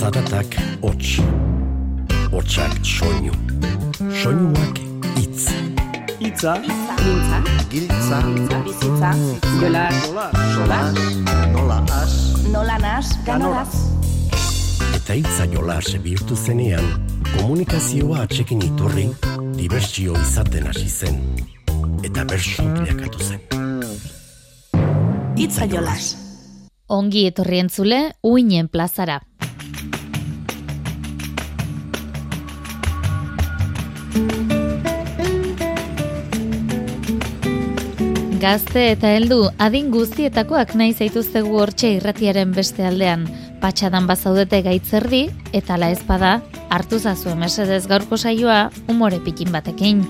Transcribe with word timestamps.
Zaratak 0.00 0.54
hots. 0.80 1.20
Hotsak 2.32 2.72
soinu. 2.88 3.34
Soinuak 4.22 4.78
hitz. 5.18 5.50
Itza, 6.24 6.54
Giltza, 6.64 7.40
Giltza, 7.68 8.20
bizitza, 8.64 9.10
jola, 9.60 9.84
sola, 10.54 10.80
nola 11.52 11.78
as, 12.00 12.16
nola 12.48 12.78
nas, 12.80 13.12
ganoraz. 13.28 13.76
Eta 14.96 15.20
hitza 15.20 15.44
jolas 15.52 15.92
bihurtu 16.00 16.32
zenean, 16.32 16.88
komunikazioa 17.36 18.24
atxekin 18.24 18.64
iturri, 18.72 19.10
dibertsio 19.60 20.16
izaten 20.16 20.72
hasi 20.72 20.88
zen. 20.88 21.24
Eta 22.00 22.24
bersu 22.24 22.64
bilakatu 22.72 23.20
zen. 23.20 23.40
Itza 25.36 25.68
jolas. 25.68 26.14
Ongi 26.88 27.28
etorri 27.28 27.60
entzule, 27.66 28.06
uinen 28.24 28.72
plazara. 28.72 29.20
Gazte 38.40 38.86
eta 38.94 39.10
heldu 39.12 39.50
adin 39.60 39.90
guztietakoak 39.92 40.70
nahi 40.80 40.94
zaituztegu 40.96 41.58
hortxe 41.60 41.90
irratiaren 41.98 42.54
beste 42.56 42.86
aldean. 42.88 43.26
Patxadan 43.60 44.06
bazaudete 44.08 44.62
gaitzerdi 44.64 45.28
eta 45.52 45.76
la 45.76 45.90
ezpada 45.92 46.30
hartu 46.72 46.96
zazu 46.98 47.34
mesedez 47.36 47.84
gaurko 47.90 48.16
saioa 48.16 48.70
umore 48.88 49.20
pikin 49.20 49.52
batekin. 49.52 50.00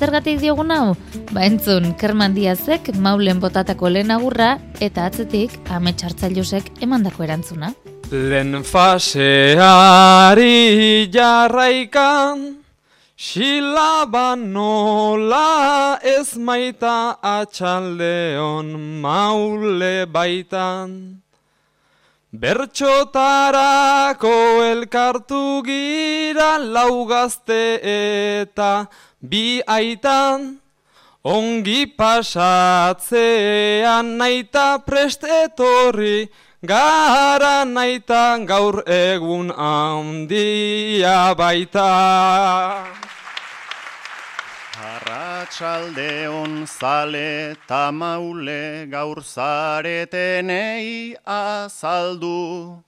Zergatik 0.00 0.40
diogun 0.42 0.74
hau? 0.74 0.96
Ba 1.30 1.46
entzun, 1.46 1.94
Kerman 1.94 2.34
Diazek 2.34 2.90
maulen 2.98 3.38
botatako 3.38 3.88
lehen 3.94 4.10
agurra 4.10 4.58
eta 4.82 5.06
atzetik 5.06 5.54
amets 5.70 6.02
hartzailusek 6.02 6.82
emandako 6.82 7.22
erantzuna. 7.22 7.70
Lehen 8.10 8.64
faseari 8.66 10.50
jarraikan, 11.14 12.65
Silaba 13.18 14.36
nola 14.36 15.98
ez 16.02 16.36
maita 16.36 17.16
atxaldeon 17.24 19.00
maule 19.00 20.04
baitan. 20.04 21.22
Bertxotarako 22.30 24.28
elkartu 24.68 25.62
gira 25.64 26.58
laugazte 26.60 27.80
eta 27.80 28.86
bi 29.24 29.62
aitan. 29.64 30.60
Ongi 31.24 31.86
pasatzean 31.96 33.08
naita 34.20 34.84
prest 34.84 35.24
etorri, 35.24 36.28
gara 36.60 37.64
naita 37.64 38.36
gaur 38.44 38.84
egun 38.86 39.50
handia 39.50 41.34
baita. 41.34 43.05
Arratxaldeon 44.76 46.66
zale 46.68 47.56
ta 47.66 47.90
maule 47.90 48.86
gaur 48.90 49.22
zaretenei 49.22 51.16
azaldu. 51.24 52.82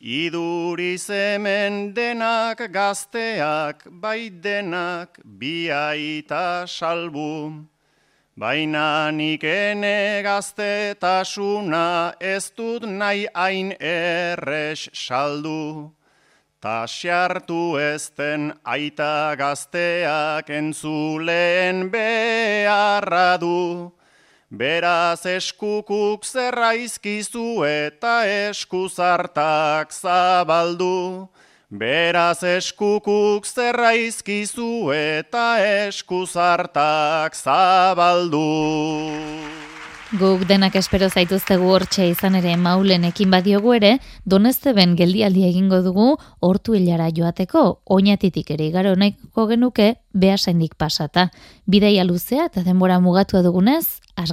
Iduriz 0.00 1.08
hemen 1.08 1.92
denak 1.92 2.58
gazteak, 2.70 3.82
bai 4.00 4.30
denak 4.30 5.18
biaita 5.24 6.68
salbu. 6.68 7.66
Baina 8.38 9.10
nik 9.10 9.42
ene 9.42 10.22
gaztetasuna 10.22 12.14
ez 12.20 12.50
dut 12.56 12.82
nahi 12.82 13.26
hain 13.34 13.72
erres 13.80 14.88
saldu. 14.92 15.90
Ta 16.60 16.86
xartu 16.90 17.78
ezten 17.78 18.50
aita 18.66 19.36
gazteak 19.38 20.48
entzuleen 20.50 21.86
beharra 21.92 23.38
du. 23.38 23.92
Beraz 24.50 25.22
eskukuk 25.22 26.26
zerraizkizu 26.26 27.62
eta 27.62 28.26
eskuzartak 28.26 29.94
zabaldu. 29.94 31.28
Beraz 31.70 32.42
eskukuk 32.42 33.46
zerraizkizu 33.46 34.90
eta 34.90 35.46
eskuzartak 35.62 37.38
zabaldu. 37.38 38.48
Guk 40.16 40.46
denak 40.48 40.72
espero 40.80 41.10
zaituztegu 41.12 41.66
hortxe 41.68 42.06
izan 42.08 42.38
ere 42.38 42.54
maulenekin 42.56 43.28
badiogu 43.28 43.74
ere, 43.76 43.90
donezteben 44.24 44.94
geldialdi 44.96 45.44
egingo 45.44 45.82
dugu 45.84 46.06
hortu 46.40 46.78
hilara 46.78 47.10
joateko, 47.12 47.82
oinatitik 47.84 48.54
ere 48.56 48.70
igaro 48.70 48.94
nahiko 48.96 49.44
genuke 49.52 49.90
behasaindik 50.14 50.78
pasata. 50.80 51.28
Bidaia 51.66 52.08
luzea 52.08 52.48
eta 52.48 52.64
denbora 52.64 53.00
mugatua 53.04 53.44
dugunez, 53.44 54.00
has 54.16 54.32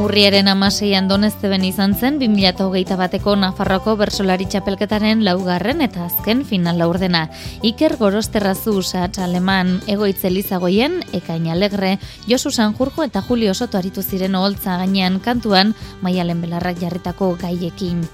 Urriaren 0.00 0.48
amaseian 0.48 1.10
donezteben 1.10 1.60
izan 1.68 1.92
zen 1.92 2.14
2008 2.22 2.96
bateko 2.96 3.34
Nafarroko 3.36 3.98
bersolari 4.00 4.46
txapelketaren 4.48 5.20
laugarren 5.26 5.84
eta 5.84 6.06
azken 6.06 6.40
final 6.48 6.80
laurdena. 6.80 7.26
Iker 7.60 7.98
Gorosterrazu 8.00 8.78
usatz 8.80 9.18
aleman 9.20 9.76
egoitze 9.92 10.30
elizagoien, 10.32 11.02
ekain 11.12 11.50
alegre, 11.52 11.98
Josu 12.24 12.48
Sanjurjo 12.48 13.04
eta 13.04 13.20
Julio 13.28 13.52
Soto 13.52 13.76
aritu 13.76 14.00
ziren 14.00 14.40
oholtza 14.40 14.78
gainean 14.80 15.20
kantuan 15.20 15.76
maialen 16.00 16.40
belarrak 16.40 16.80
jarritako 16.80 17.34
gaiekin. 17.44 18.06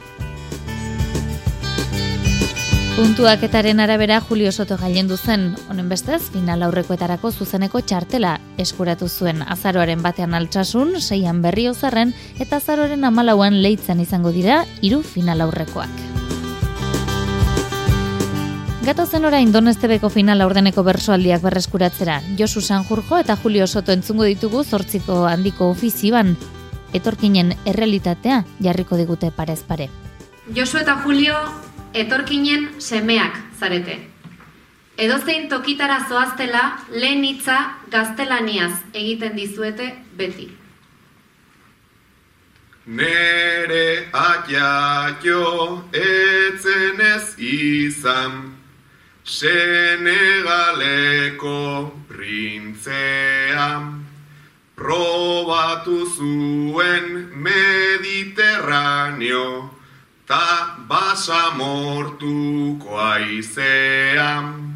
Puntuaketaren 2.97 3.79
arabera 3.81 4.23
Julio 4.23 4.51
Soto 4.53 4.79
gailendu 4.81 5.19
zen, 5.21 5.51
honen 5.69 5.89
bestez, 5.93 6.31
final 6.33 6.63
aurrekoetarako 6.65 7.29
zuzeneko 7.29 7.83
txartela 7.85 8.31
eskuratu 8.57 9.05
zuen 9.11 9.43
azaroaren 9.45 10.01
batean 10.01 10.33
altsasun, 10.33 10.95
seian 11.03 11.43
berri 11.45 11.67
ozarren, 11.69 12.15
eta 12.41 12.57
azaroaren 12.57 13.05
amalauan 13.05 13.61
leitzen 13.61 14.01
izango 14.01 14.33
dira 14.33 14.63
hiru 14.81 15.03
final 15.05 15.45
aurrekoak. 15.45 15.93
Gatozen 18.89 19.29
orain 19.29 19.53
donestebeko 19.53 20.09
final 20.09 20.41
aurdeneko 20.41 20.81
bersoaldiak 20.89 21.45
berreskuratzera. 21.45 22.23
Josu 22.41 22.65
Sanjurjo 22.65 23.21
eta 23.21 23.37
Julio 23.37 23.67
Soto 23.67 23.93
entzungo 23.93 24.25
ditugu 24.25 24.65
zortziko 24.65 25.27
handiko 25.29 25.69
ofizioan. 25.69 26.33
Etorkinen 26.97 27.59
errealitatea 27.67 28.45
jarriko 28.65 28.97
digute 28.97 29.35
parez 29.37 29.61
pare. 29.69 29.91
Josu 30.49 30.79
eta 30.81 31.03
Julio 31.05 31.37
etorkinen 31.97 32.69
semeak 32.79 33.37
zarete. 33.61 33.99
Edozein 34.99 35.49
tokitara 35.49 36.01
zoaztela 36.09 36.79
lehen 36.89 37.25
hitza 37.25 37.59
gaztelaniaz 37.93 38.73
egiten 38.95 39.37
dizuete 39.37 39.93
beti. 40.17 40.51
Nere 42.87 44.09
atiatio 44.13 45.85
etzen 45.93 47.01
ez 47.03 47.35
izan, 47.39 48.57
Senegaleko 49.27 51.91
printzea, 52.09 53.93
probatu 54.77 56.07
zuen 56.07 57.31
Mediterraneo, 57.35 59.76
ta 60.27 60.77
basamortuko 60.89 62.99
aizean. 62.99 64.75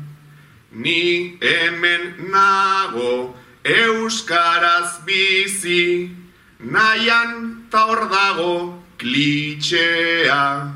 Ni 0.72 1.36
hemen 1.42 2.14
nago 2.30 3.34
euskaraz 3.64 5.00
bizi, 5.04 6.10
nahian 6.60 7.66
ta 7.70 7.86
hor 7.86 8.08
dago 8.08 8.74
klitxea. 8.98 10.72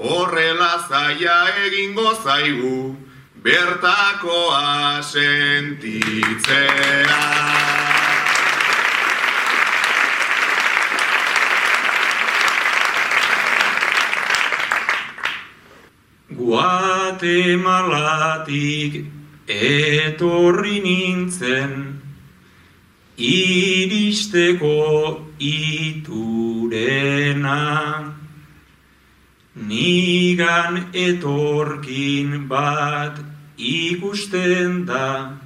Horrela 0.00 0.72
zaia 0.88 1.38
egingo 1.66 2.14
zaigu, 2.24 2.96
bertakoa 3.44 5.02
sentitzea. 5.12 7.59
Guatemalatik 16.40 19.04
etorri 19.46 20.80
nintzen, 20.80 22.00
iristeko 23.18 25.26
iturena. 25.36 27.60
Nigan 29.54 30.88
etorkin 30.94 32.48
bat 32.48 33.18
ikusten 33.58 34.86
da, 34.86 35.36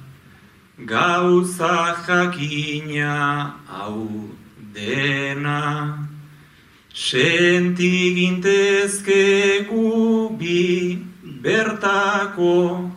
gauza 0.85 1.95
jakina 2.07 3.53
hau 3.67 4.29
dena. 4.73 6.04
Sentigintezke 6.95 9.67
gubi 9.67 10.95
bertako, 11.43 12.87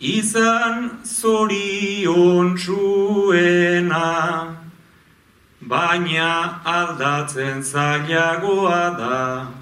izan 0.00 1.04
zorion 1.04 2.56
txuena, 2.56 4.08
baina 5.60 6.64
aldatzen 6.64 7.60
zailagoa 7.60 8.96
da, 8.96 9.52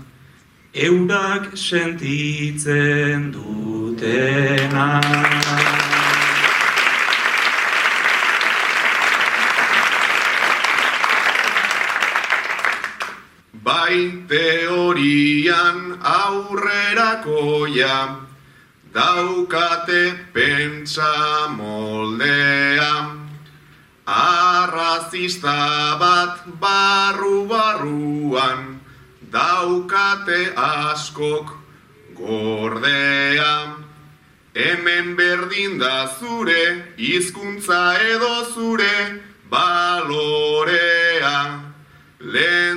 eurak 0.87 1.59
sentitzen 1.59 3.35
dutena. 3.35 5.03
Bai 13.97 14.13
teorian 14.29 15.97
aurrerakoia, 16.05 18.21
daukate 18.93 20.13
pentsa 20.35 21.49
moldea. 21.57 23.17
Arrazista 24.07 25.97
bat 25.99 26.45
barru-barruan, 26.61 28.81
daukate 29.33 30.53
askok 30.57 31.57
gordea. 32.21 33.77
Hemen 34.53 35.17
berdin 35.17 35.79
da 35.79 36.07
zure, 36.21 36.85
hizkuntza 36.99 37.97
edo 38.13 38.45
zure 38.53 39.23
balorea. 39.49 41.06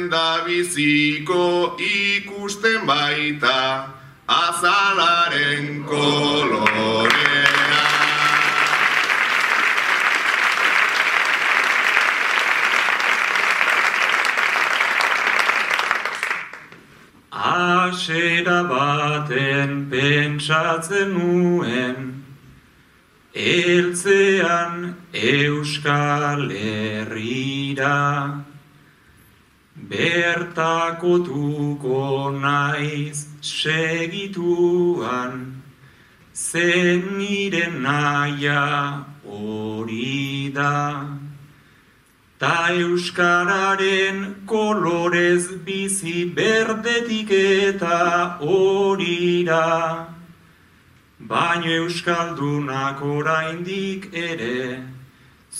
Da 0.09 0.41
biziko 0.41 1.77
ikusten 1.77 2.87
baita, 2.87 3.93
azalaren 4.25 5.83
kolorea. 5.85 7.83
Asera 17.29 18.63
baten 18.65 19.85
pentsatzen 19.93 21.13
nuen, 21.13 22.23
Eltzean 23.35 24.95
Euskal 25.13 26.49
Herrira, 26.49 28.48
Bertakotuko 29.89 31.97
naiz 32.39 33.25
segituan, 33.41 35.33
Zen 36.31 37.17
nire 37.17 37.71
naia 37.73 39.05
hori 39.25 40.51
da. 40.53 41.07
Ta 42.39 42.69
euskararen 42.69 44.45
kolorez 44.45 45.47
bizi 45.65 46.35
berdetik 46.35 47.31
eta 47.31 48.37
horira. 48.39 50.07
Baino 51.19 51.71
euskaldunak 51.81 53.01
oraindik 53.01 54.13
ere, 54.13 54.83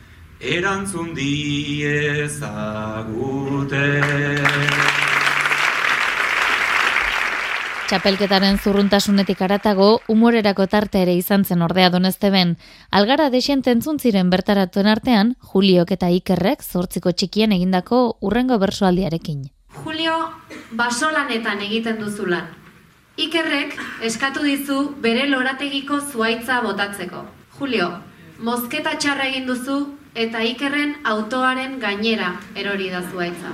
erantzun 0.41 1.15
diezagute. 1.15 2.41
Txapelketaren 7.91 8.61
zurruntasunetik 8.63 9.41
aratago, 9.43 9.87
umorerako 10.13 10.69
tarte 10.71 11.01
ere 11.03 11.17
izan 11.19 11.43
zen 11.43 11.65
ordea 11.67 11.89
donezteben. 11.91 12.53
Algara 12.95 13.31
desienten 13.35 13.81
ziren 13.83 14.31
bertaratuen 14.31 14.87
artean, 14.87 15.35
Juliok 15.43 15.91
eta 15.91 16.09
Ikerrek 16.09 16.63
zortziko 16.63 17.11
txikien 17.11 17.51
egindako 17.51 18.17
urrengo 18.21 18.59
bersoaldiarekin. 18.63 19.51
Julio, 19.83 20.15
basolanetan 20.71 21.63
egiten 21.63 21.99
duzulan. 21.99 22.47
Ikerrek 23.17 23.75
eskatu 24.03 24.45
dizu 24.45 24.95
bere 25.03 25.27
lorategiko 25.27 25.99
zuaitza 26.13 26.61
botatzeko. 26.61 27.25
Julio, 27.59 27.91
mozketa 28.39 28.95
txarra 29.03 29.27
egin 29.33 29.51
duzu 29.51 29.81
eta 30.15 30.45
Ikerren 30.45 30.95
autoaren 31.03 31.81
gainera 31.81 32.37
erori 32.55 32.89
da 32.95 33.03
zuaitza. 33.03 33.51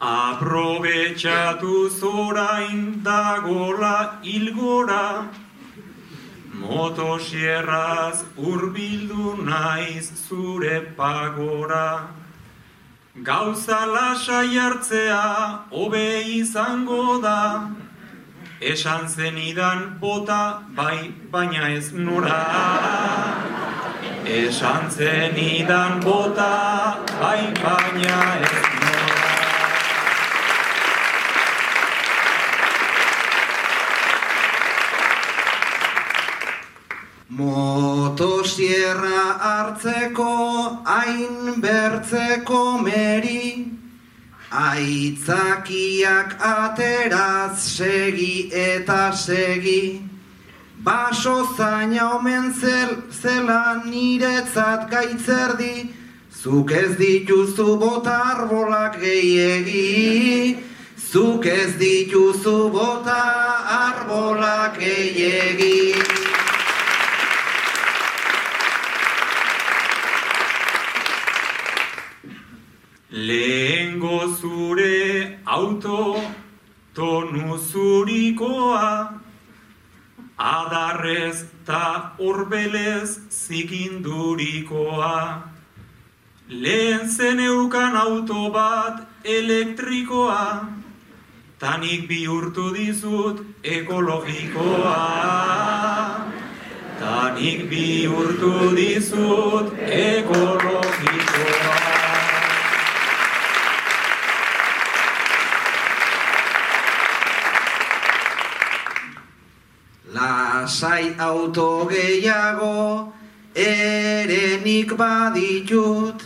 Aprobetxatu 0.00 1.90
zorain 1.90 3.02
dagola 3.04 4.18
ilgora, 4.24 5.28
motosierraz 6.54 8.24
urbildu 8.38 9.44
naiz 9.44 10.10
zure 10.26 10.80
pagora. 10.96 12.08
Gauza 13.22 13.84
lasai 13.92 14.56
hartzea 14.56 15.68
hobe 15.70 16.24
izango 16.24 17.20
da, 17.20 17.68
esan 18.62 19.06
zenidan 19.06 20.00
bota 20.00 20.62
bai 20.74 21.12
baina 21.30 21.68
ez 21.76 21.92
nora. 21.92 22.40
Esan 24.24 24.90
zenidan 24.90 26.00
bota 26.00 26.96
bai 27.20 27.52
baina 27.62 28.40
ez 28.40 28.62
nora. 28.62 28.79
Motosierra 37.30 39.22
hartzeko 39.38 40.82
hain 40.84 41.60
bertzeko 41.62 42.82
meri, 42.82 43.70
aitzakiak 44.50 46.34
ateraz 46.42 47.62
segi 47.62 48.50
eta 48.50 49.12
segi, 49.14 50.02
baso 50.82 51.46
zaina 51.56 52.16
omen 52.16 52.52
zel, 52.52 52.96
zela 53.12 53.80
niretzat 53.84 54.90
gaitzerdi, 54.90 55.94
zuk 56.34 56.72
ez 56.72 56.96
dituzu 56.98 57.78
bota 57.78 58.16
arbolak 58.32 58.98
gehiegi, 58.98 60.58
zuk 60.98 61.46
ez 61.46 61.78
dituzu 61.78 62.72
bota 62.74 63.22
arbolak 63.78 64.80
gehiegi. 64.82 66.19
Lehengo 73.30 74.18
zure 74.40 75.38
auto 75.44 76.20
tonu 76.94 77.58
zurikoa. 77.70 78.88
Adarrez 80.36 81.38
ta 81.66 82.12
urbelez 82.18 83.10
zikindurikoa 83.30 85.16
Lehen 86.48 87.08
zeneukan 87.16 87.94
auto 87.96 88.50
bat 88.50 88.96
elektrikoa. 89.24 90.66
Tanik 91.58 92.08
bihurtu 92.08 92.74
dizut 92.74 93.44
ekologikoa. 93.62 94.96
Tanik 96.98 97.68
bihurtu 97.70 98.74
dizut 98.74 99.66
ekologikoa 100.00 101.79
lasai 110.70 111.18
auto 111.18 111.88
gehiago 111.90 113.12
erenik 113.54 114.90
baditut 114.96 116.22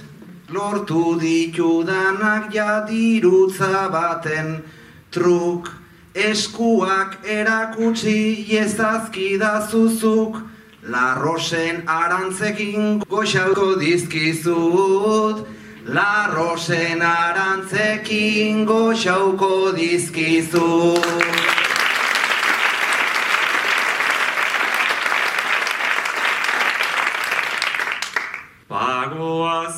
lortu 0.50 1.18
ditudanak 1.18 2.52
jadirutza 2.52 3.88
baten. 3.90 4.62
Truk 5.10 5.70
eskuak 6.14 7.24
erakutsi 7.24 8.44
jezazkida 8.50 9.66
zuzuk 9.70 10.36
larrosen 10.82 11.82
arantzekin 11.88 13.00
goxauko 13.08 13.80
dizkizut. 13.80 15.46
Larrosen 15.86 17.00
arantzekin 17.00 18.64
goxauko 18.66 19.72
dizkizut 19.76 21.63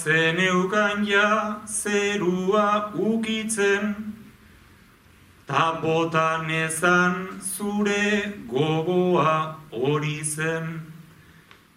zeneukan 0.07 1.09
ja 1.09 1.61
zerua 1.67 2.93
ukitzen, 2.95 3.95
ta 5.47 5.79
botan 5.83 6.51
ezan 6.51 7.29
zure 7.43 8.33
gogoa 8.47 9.57
hori 9.73 10.23
zen. 10.25 10.81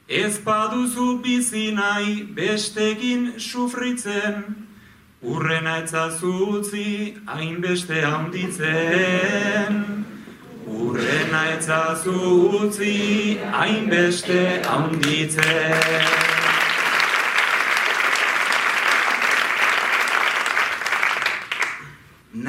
Ez 0.07 0.37
baduzu 0.45 1.17
bizi 1.23 1.71
nahi 1.73 2.23
bestekin 2.35 3.33
sufritzen, 3.39 4.43
urrena 5.21 5.77
etzazu 5.81 6.33
utzi 6.53 7.17
hainbeste 7.25 8.01
handitzen. 8.05 9.83
Urrena 10.69 11.45
etzazu 11.57 12.17
utzi 12.61 13.37
hainbeste 13.57 14.41
handitzen. 14.69 16.28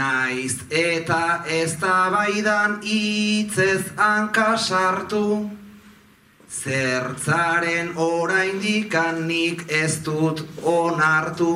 Naiz 0.00 0.54
eta 0.70 1.44
ez 1.60 1.72
da 1.80 1.96
baidan 2.14 2.78
itzez 2.96 3.82
hankasartu, 3.98 5.24
zertzaren 6.60 7.90
oraindikan 8.04 9.20
nik 9.28 9.66
ez 9.82 9.98
dut 10.06 10.40
onartu, 10.74 11.52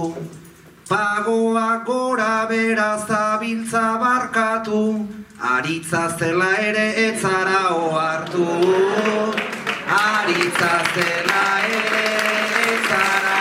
pagoa 0.90 1.70
gora 1.88 2.36
bera 2.52 2.90
zabiltza 3.06 3.86
barkatu, 4.04 4.82
aritza 5.54 6.04
zela 6.18 6.52
ere 6.68 6.88
etzara 7.06 7.62
ohartu, 7.80 8.48
aritza 10.02 10.74
zela 10.94 11.46
ere 11.80 12.06
etzara 12.74 13.34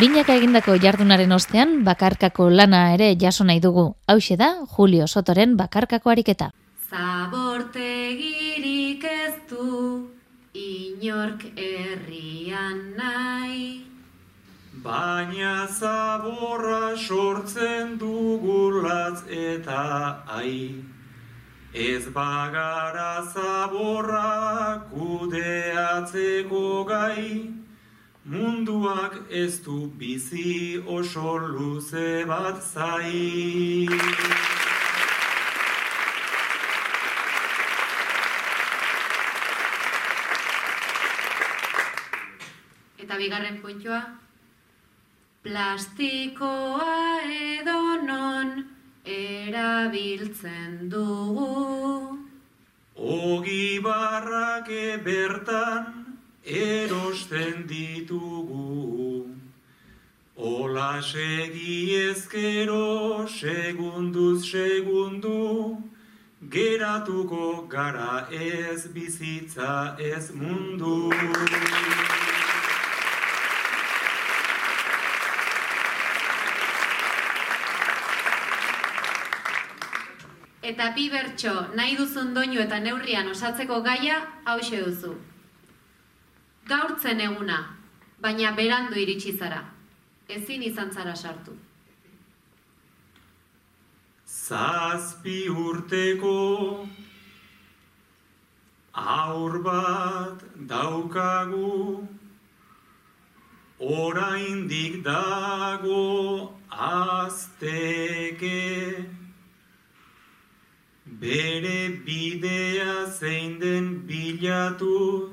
Binaka 0.00 0.32
egindako 0.38 0.78
jardunaren 0.80 1.34
ostean 1.36 1.84
bakarkako 1.84 2.46
lana 2.48 2.94
ere 2.94 3.10
jaso 3.20 3.44
nahi 3.44 3.60
dugu. 3.60 4.00
Hauxe 4.08 4.38
da 4.40 4.64
Julio 4.64 5.04
Sotoren 5.06 5.58
bakarkako 5.58 6.08
ariketa. 6.14 6.46
Zabortegirik 6.88 9.04
ez 9.04 9.34
du 9.50 10.08
inork 10.56 11.44
herrian 11.52 12.96
nahi. 12.96 13.84
Baina 14.88 15.68
zaborra 15.68 16.96
sortzen 16.96 18.00
dugulatz 18.00 19.28
eta 19.28 20.24
ai. 20.40 20.80
Ez 21.74 22.08
bagara 22.08 23.20
zaborra 23.34 24.80
kudeatzeko 24.94 26.88
gai. 26.88 27.60
Munduak 28.30 29.14
ez 29.28 29.58
du 29.64 29.90
bizi 29.98 30.78
oso 30.86 31.32
luze 31.36 32.24
bat 32.30 32.62
zai. 32.62 33.88
Eta 43.02 43.18
bigarren 43.18 43.58
puntua. 43.64 43.98
Plastikoa 45.42 46.98
edo 47.26 47.82
non 48.06 48.52
erabiltzen 49.02 50.86
dugu. 50.92 52.20
Ogi 52.94 53.80
barrake 53.82 55.02
bertan 55.02 55.99
erosten 56.44 57.66
ditugu. 57.68 59.26
Ola 60.36 61.02
segi 61.02 61.94
ezkero, 62.10 63.26
segunduz 63.28 64.50
segundu, 64.50 65.76
geratuko 66.48 67.68
gara 67.68 68.26
ez 68.30 68.86
bizitza 68.88 69.96
ez 69.98 70.30
mundu. 70.30 71.10
Eta 80.62 80.92
bi 80.94 81.10
bertso 81.10 81.52
nahi 81.74 81.96
duzun 81.96 82.32
doinu 82.32 82.60
eta 82.62 82.78
neurrian 82.78 83.28
osatzeko 83.28 83.82
gaia 83.82 84.22
hause 84.46 84.80
duzu 84.86 85.18
gaurtzen 86.70 87.20
eguna, 87.26 87.58
baina 88.22 88.54
berandu 88.56 88.98
iritsi 89.02 89.34
zara. 89.36 89.64
Ezin 90.28 90.62
izan 90.62 90.92
zara 90.94 91.16
sartu. 91.16 91.56
Zazpi 94.26 95.40
urteko 95.50 96.36
aur 98.92 99.58
bat 99.66 100.44
daukagu 100.72 102.06
oraindik 103.96 105.02
dago 105.04 106.52
azteke 106.90 108.60
bere 111.24 111.80
bidea 112.06 112.94
zein 113.18 113.58
den 113.60 113.92
bilatuz 114.06 115.29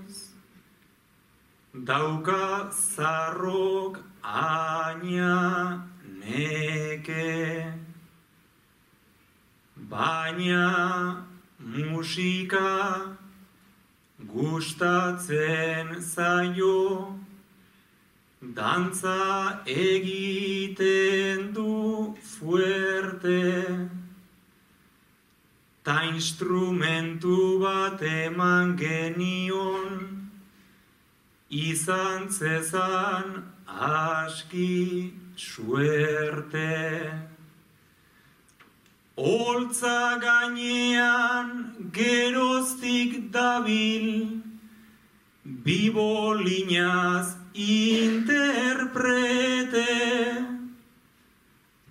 dauka 1.88 2.70
zarrok 2.72 4.00
aina 4.22 5.88
neke. 6.20 7.63
Baina 9.91 11.24
musika 11.63 13.15
gustatzen 14.34 15.96
zaio, 16.01 17.15
dantza 18.41 19.63
egiten 19.65 21.53
du 21.53 22.17
fuerte, 22.34 23.46
ta 25.86 25.98
instrumentu 26.12 27.60
bat 27.63 28.01
eman 28.01 28.75
genion, 28.75 30.16
izan 31.50 32.30
zezan 32.30 33.44
aski 33.68 35.13
suerte. 35.36 37.12
Oltza 39.18 40.20
gainean 40.22 41.74
geroztik 41.92 43.32
dabil, 43.32 44.42
bibolinaz 45.44 47.36
interprete. 47.54 49.25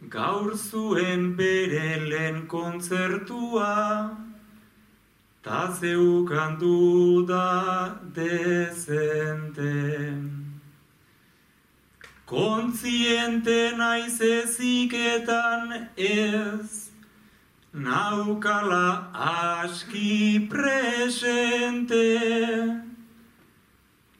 Gaur 0.09 0.55
zuen 0.57 1.37
bere 1.37 2.01
lehen 2.07 2.47
kontzertua, 2.47 4.26
ta 5.47 5.71
zeukan 5.81 6.59
duda 6.59 7.95
dezente. 8.13 9.75
Kontziente 12.25 13.71
naiz 13.79 14.19
eziketan 14.21 15.87
ez, 15.97 16.91
naukala 17.73 19.07
aski 19.15 20.49
presente. 20.51 22.09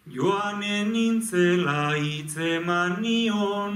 Joanen 0.07 0.93
nintzela 0.95 1.99
itzeman 1.99 3.03
nion, 3.03 3.75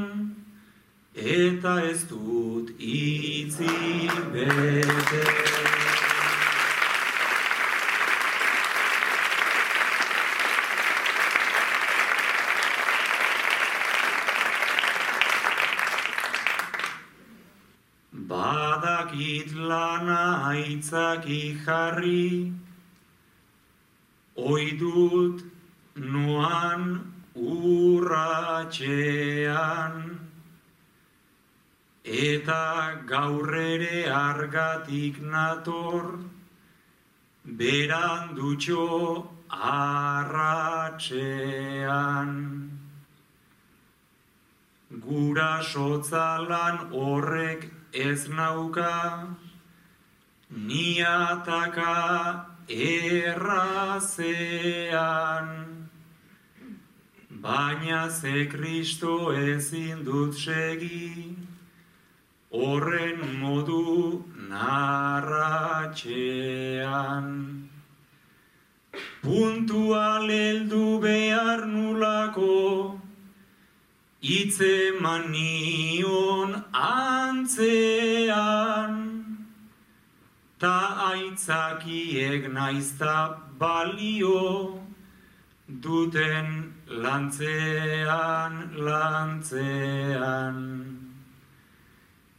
eta 1.14 1.82
ez 1.90 2.06
dut 2.06 2.70
itzi 2.78 3.74
bete. 4.32 5.89
Badakit 19.20 19.52
lana 19.54 20.48
aitzaki 20.48 21.40
jarri, 21.62 22.52
oidut 24.36 25.42
noan 25.96 27.12
urratxean, 27.36 28.38
eta 32.04 33.00
gaur 33.06 33.54
ere 33.54 34.04
argatik 34.10 35.20
nator, 35.20 36.18
berandutxo 37.44 39.28
arratxean. 39.50 40.30
Gura 44.90 45.62
sotzalan 45.62 46.90
horrek 46.92 47.79
ez 47.92 48.28
nauka, 48.28 49.36
niataka 50.50 52.46
errazean. 52.68 54.20
Baina 57.30 58.08
ze 58.10 58.46
Kristo 58.46 59.32
ezin 59.32 60.04
dut 60.04 60.34
segi, 60.34 61.36
horren 62.52 63.40
modu 63.40 64.24
narratxean. 64.50 66.08
Puntual 69.22 70.28
heldu 70.28 71.00
behar 71.00 71.66
nulako, 71.66 73.00
itze 74.22 75.00
manion 75.00 76.64
antzean, 76.72 78.14
ta 80.58 81.10
aitzakiek 81.10 82.52
naizta 82.52 83.36
balio, 83.58 84.80
duten 85.80 86.72
lantzean, 86.86 88.70
lantzean. 88.76 90.56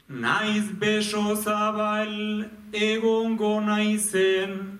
Naiz 0.10 0.68
beso 0.78 1.36
zabal 1.36 2.46
egongo 2.74 3.60
naizen, 3.62 4.80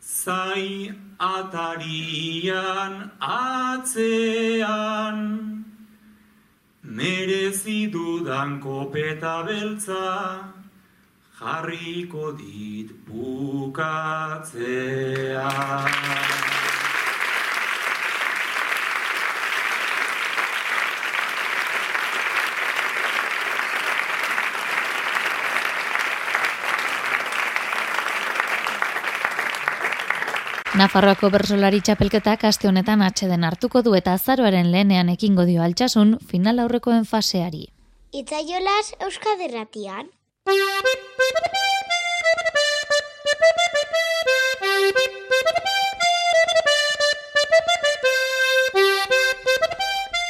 zai 0.00 0.94
atarian 1.20 3.10
atzean, 3.20 4.22
merezi 6.96 7.90
dudan 7.92 8.60
kopeta 8.60 9.42
beltza, 9.46 10.04
jarriko 11.40 12.32
dit 12.36 12.90
bukatzea. 13.06 14.42
Nafarroako 30.72 31.28
bersolari 31.28 31.82
txapelketak 31.84 32.46
aste 32.48 32.68
honetan 32.68 33.02
atxeden 33.04 33.42
hartuko 33.44 33.82
du 33.84 33.92
eta 33.98 34.14
azaroaren 34.16 34.70
lehenean 34.72 35.10
ekingo 35.12 35.44
dio 35.44 35.60
altxasun 35.60 36.14
final 36.30 36.62
aurrekoen 36.64 37.04
faseari. 37.04 37.66
Itzaiolaz 38.16 38.94
Euskaderratian. 39.04 40.08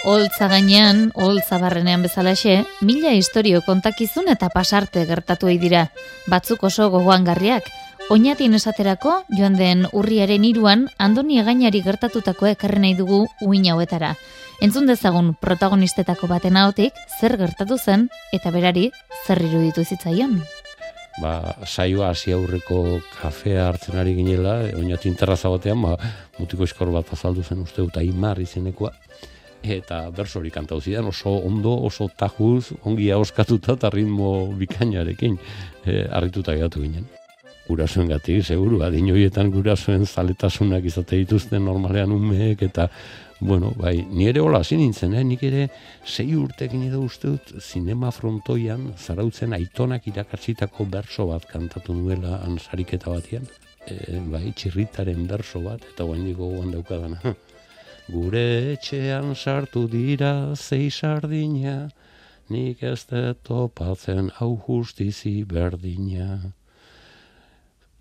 Oltza 0.03 0.49
gainean, 0.51 1.13
oltza 1.15 1.61
barrenean 1.63 2.03
bezalaxe, 2.03 2.65
mila 2.83 3.15
historio 3.15 3.63
kontakizun 3.63 4.27
eta 4.35 4.51
pasarte 4.51 5.07
gertatu 5.07 5.47
dira. 5.63 5.85
Batzuk 6.27 6.67
oso 6.67 6.91
gogoangarriak, 6.91 7.71
Oñatin 8.13 8.53
esaterako, 8.53 9.13
joan 9.33 9.55
den 9.57 9.87
urriaren 9.97 10.43
iruan, 10.45 10.83
andoni 11.01 11.39
egainari 11.41 11.81
gertatutako 11.81 12.51
ekarri 12.51 12.83
nahi 12.83 12.97
dugu 12.99 13.21
uin 13.47 13.65
hauetara. 13.73 14.11
Entzun 14.61 14.85
dezagun 14.91 15.31
protagonistetako 15.41 16.29
baten 16.29 16.59
ahotik, 16.61 16.99
zer 17.19 17.39
gertatu 17.41 17.79
zen, 17.81 18.11
eta 18.37 18.53
berari, 18.53 18.91
zer 19.25 19.41
iruditu 19.41 19.87
zitzaion. 19.87 20.35
Ba, 21.23 21.55
saioa 21.65 22.11
hasi 22.11 22.35
aurreko 22.37 22.83
kafea 23.15 23.65
hartzen 23.71 23.97
ari 24.05 24.13
ginela, 24.21 24.59
oinatin 24.77 25.17
terraza 25.17 25.49
batean, 25.49 25.81
ba, 25.89 25.97
mutiko 26.37 26.69
eskor 26.69 26.93
bat 26.93 27.15
azaldu 27.17 27.41
zen 27.41 27.65
uste 27.65 27.81
eta 27.89 28.05
imar 28.05 28.45
izenekoa, 28.45 28.93
eta 29.79 30.03
bersori 30.13 30.53
kantau 30.53 30.83
zidan, 30.85 31.09
oso 31.09 31.33
ondo, 31.49 31.79
oso 31.89 32.11
tajuz, 32.13 32.75
ongi 32.85 33.09
oskatuta 33.17 33.81
eta 33.81 33.95
ritmo 33.97 34.53
bikainarekin, 34.61 35.41
e, 35.87 36.05
arrituta 36.13 36.61
gehatu 36.61 36.85
ginen 36.85 37.09
gurasoen 37.73 38.11
gatik, 38.13 38.45
seguru, 38.45 38.83
adinoietan 38.85 39.51
gurasoen 39.55 40.07
zaletasunak 40.07 40.85
izate 40.89 41.19
dituzten 41.23 41.65
normalean 41.65 42.13
umeek, 42.13 42.63
eta, 42.69 42.89
bueno, 43.41 43.73
bai, 43.79 43.97
ni 44.11 44.29
ere 44.31 44.43
hola 44.45 44.61
hasi 44.63 44.79
nintzen, 44.79 45.17
eh? 45.19 45.25
nik 45.27 45.43
ere 45.49 45.67
sei 46.07 46.29
urtekin 46.39 46.85
edo 46.89 47.03
uste 47.07 47.33
dut, 47.33 47.55
zinema 47.61 48.13
frontoian, 48.15 48.93
zarautzen 48.99 49.57
aitonak 49.57 50.07
irakatsitako 50.13 50.87
berso 50.93 51.27
bat 51.33 51.49
kantatu 51.51 51.97
nuela 51.97 52.39
ansariketa 52.47 53.11
batian, 53.11 53.49
e, 53.87 54.21
bai, 54.31 54.53
txirritaren 54.55 55.27
berso 55.31 55.65
bat, 55.67 55.83
eta 55.95 56.07
guain 56.07 56.23
digo 56.29 56.53
guan 56.55 56.71
daukadana. 56.77 57.35
Gure 58.13 58.47
etxean 58.77 59.35
sartu 59.35 59.87
dira 59.91 60.33
zei 60.55 60.91
sardina, 60.91 61.89
nik 62.51 62.83
ez 62.83 63.07
topatzen 63.47 64.31
hau 64.39 64.57
justizi 64.67 65.41
berdina. 65.49 66.53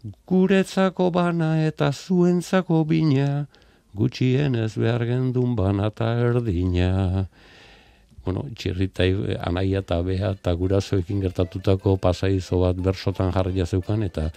Guretzako 0.01 1.11
bana 1.13 1.51
eta 1.61 1.91
zuentzako 1.93 2.83
bina, 2.89 3.45
gutxien 3.93 4.55
ez 4.57 4.73
behar 4.73 5.05
gendun 5.05 5.55
bana 5.55 5.91
eta 5.91 6.07
erdina. 6.17 7.27
bueno, 8.25 8.45
txirrita 8.57 9.03
anaia 9.45 9.79
eta 9.81 10.01
beha 10.05 10.31
eta 10.35 10.53
gurasoekin 10.53 11.21
gertatutako 11.21 11.97
pasaizo 11.97 12.59
bat 12.61 12.77
bersotan 12.77 13.31
jarria 13.33 13.65
zeukan, 13.65 14.03
eta 14.03 14.29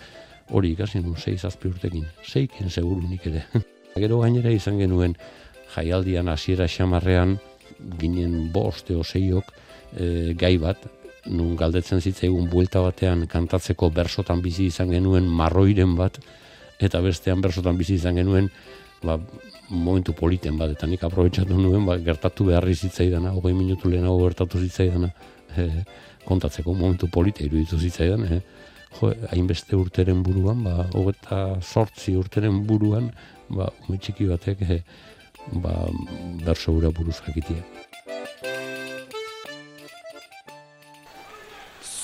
hori 0.51 0.73
ikasi 0.73 1.01
nun, 1.01 1.17
sei 1.17 1.37
zazpi 1.37 1.69
urtekin, 1.69 2.05
seiken 2.25 2.71
seguru 2.71 3.09
nik 3.09 3.27
ere. 3.27 3.45
Gero 4.03 4.21
gainera 4.21 4.51
izan 4.51 4.79
genuen, 4.79 5.17
jaialdian 5.77 6.29
hasiera 6.29 6.69
xamarrean, 6.69 7.39
ginen 8.01 8.53
boste 8.53 8.97
oseiok, 8.97 9.53
e, 9.97 10.35
gai 10.37 10.57
bat, 10.59 10.81
nun 11.27 11.57
galdetzen 11.57 12.01
zitzaigun 12.01 12.49
buelta 12.53 12.83
batean 12.85 13.27
kantatzeko 13.31 13.91
bersotan 13.95 14.43
bizi 14.45 14.69
izan 14.71 14.91
genuen 14.93 15.29
marroiren 15.29 15.95
bat, 15.97 16.19
eta 16.81 17.01
bestean 17.05 17.41
bersotan 17.45 17.79
bizi 17.79 17.97
izan 18.01 18.19
genuen, 18.21 18.51
ba, 19.05 19.19
momentu 19.71 20.13
politen 20.17 20.59
bat, 20.61 20.75
eta 20.77 20.89
nik 20.89 21.05
aprobetsatu 21.07 21.57
nuen, 21.59 21.87
ba, 21.89 21.97
gertatu 22.03 22.49
beharri 22.51 22.75
zitzaidana, 22.75 23.33
hogei 23.37 23.55
minutu 23.57 23.91
lehenago 23.93 24.21
gertatu 24.27 24.61
zitzaidana, 24.61 25.11
e, 25.61 25.69
kontatzeko 26.25 26.75
momentu 26.75 27.09
polite 27.13 27.45
iruditu 27.47 27.79
zitzaidan, 27.79 28.27
e, 28.29 28.41
jo, 28.99 29.13
hainbeste 29.33 29.77
urteren 29.77 30.23
buruan, 30.27 30.63
ba, 30.67 30.89
hogeta 30.93 31.61
sortzi 31.63 32.17
urteren 32.21 32.65
buruan, 32.69 33.11
ba, 33.49 33.71
ume 33.87 33.99
txiki 34.01 34.29
batek, 34.31 34.65
e, 34.69 34.81
ba, 35.65 35.75
berso 36.45 36.73
buruz 36.73 37.21
jakitia. 37.27 37.63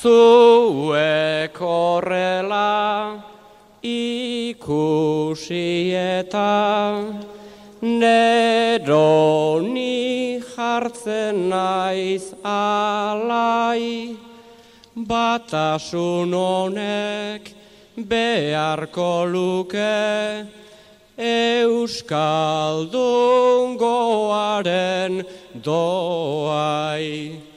Zuek 0.00 1.58
horrela 1.60 3.20
ikusi 3.84 5.66
eta 5.92 7.04
nero 7.82 9.60
ni 9.60 10.40
jartzen 10.40 11.36
naiz 11.52 12.32
alai 12.42 14.16
batasun 14.96 16.32
honek 16.32 17.52
beharko 18.08 19.12
luke 19.28 20.48
Euskaldun 21.36 22.56
goaren 23.76 25.14
doai. 25.62 27.49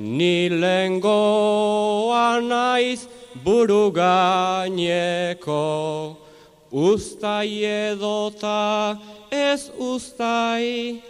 Ni 0.00 0.48
lengoa 0.48 2.40
naiz 2.40 3.04
buru 3.44 3.92
gaineko, 3.92 5.60
ustai 6.72 7.64
edota 7.64 8.96
ez 9.30 9.70
ustai, 9.76 11.02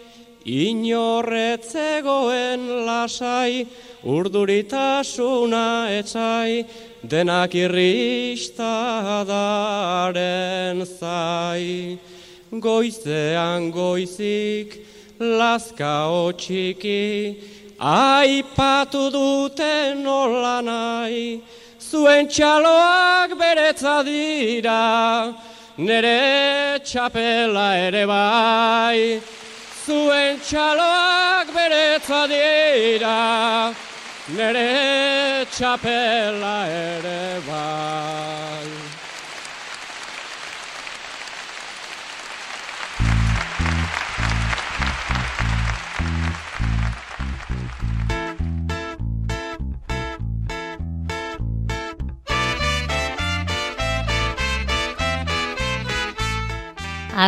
inorretzegoen 0.45 2.87
lasai, 2.89 3.69
urduritasuna 4.03 5.91
etxai, 6.01 6.67
denak 7.07 7.55
irrista 7.55 9.25
daren 9.31 10.83
zai. 10.99 11.99
Goizean 12.51 13.71
goizik, 13.71 14.83
laska 15.21 16.09
otxiki, 16.11 17.60
aipatu 17.81 19.11
duten 19.11 20.03
nola 20.03 20.61
nahi, 20.61 21.41
zuen 21.81 22.29
txaloak 22.29 23.33
beretza 23.39 24.05
dira, 24.05 25.35
nere 25.79 26.81
txapela 26.85 27.69
ere 27.87 28.05
bai. 28.07 29.21
Zuen 29.87 30.39
txaloak 30.45 31.55
beretza 31.57 32.27
dira, 32.29 33.73
nere 34.37 35.47
txapela 35.51 36.57
ere 36.69 37.41
bai. 37.49 38.50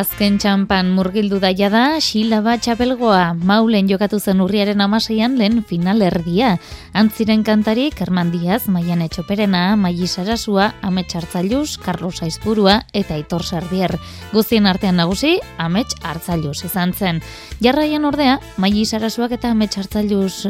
Azken 0.02 0.34
txampan 0.42 0.88
murgildu 0.96 1.36
daia 1.38 1.68
da, 1.70 1.82
xilaba 2.02 2.56
txapelgoa, 2.58 3.36
maulen 3.46 3.86
jokatu 3.86 4.18
zen 4.18 4.40
urriaren 4.42 4.80
amaseian 4.82 5.36
lehen 5.38 5.60
final 5.62 6.02
erdia. 6.02 6.56
Antziren 6.98 7.44
kantari, 7.46 7.84
Kerman 7.94 8.32
Diaz, 8.32 8.64
Maian 8.66 9.04
Etxoperena, 9.04 9.76
Maili 9.78 10.08
Sarasua, 10.10 10.72
Amets 10.82 11.14
Hartzailuz, 11.14 11.76
Carlos 11.84 12.18
Aizburua 12.26 12.80
eta 12.92 13.14
Aitor 13.14 13.44
Sardier. 13.46 13.94
Guztien 14.32 14.66
artean 14.66 14.98
nagusi, 14.98 15.36
Amets 15.62 15.94
Hartzailuz 16.02 16.64
izan 16.66 16.96
zen. 16.98 17.22
Jarraian 17.62 18.08
ordea, 18.08 18.40
Maili 18.56 18.82
Sarasuak 18.88 19.36
eta 19.38 19.52
Amets 19.54 19.78
Hartzailuz 19.78 20.48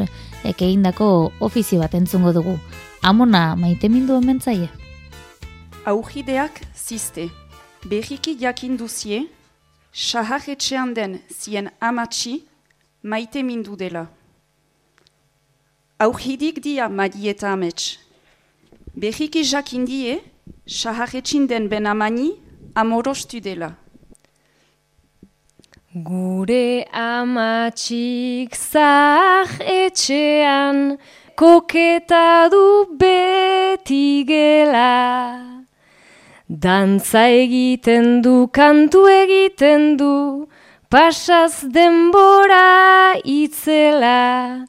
ekeindako 0.49 1.11
ofizio 1.45 1.83
bat 1.83 1.93
entzungo 1.93 2.33
dugu. 2.33 2.57
Amona, 3.03 3.53
maite 3.53 3.91
mindu 3.93 4.17
ementzaie? 4.17 4.71
Augideak 5.85 6.63
ziste. 6.73 7.29
Berriki 7.85 8.37
jakin 8.39 8.77
duzie, 8.79 9.27
saharretxean 9.93 10.93
den 10.95 11.21
zien 11.29 11.69
amatxi 11.79 12.43
maite 13.03 13.43
mindu 13.43 13.75
dela. 13.75 14.07
Aurhidik 15.99 16.63
dia 16.63 16.89
madi 16.89 17.29
eta 17.29 17.51
amets. 17.53 17.99
Berriki 18.95 19.43
jakin 19.43 19.85
die, 19.85 20.19
saharretxin 20.65 21.47
den 21.47 21.69
ben 21.69 21.85
amani 21.85 22.33
amorostu 22.75 23.39
dela. 23.39 23.75
Gure 25.93 26.85
amatxik 26.91 28.55
zah 28.55 29.49
etxean 29.61 30.97
koketa 31.35 32.49
du 32.51 32.97
beti 32.97 34.25
gela. 34.25 35.62
Dantza 36.49 37.29
egiten 37.31 38.21
du, 38.21 38.49
kantu 38.51 39.05
egiten 39.07 39.95
du, 39.95 40.47
pasaz 40.91 41.63
denbora 41.71 43.15
itzela. 43.23 44.65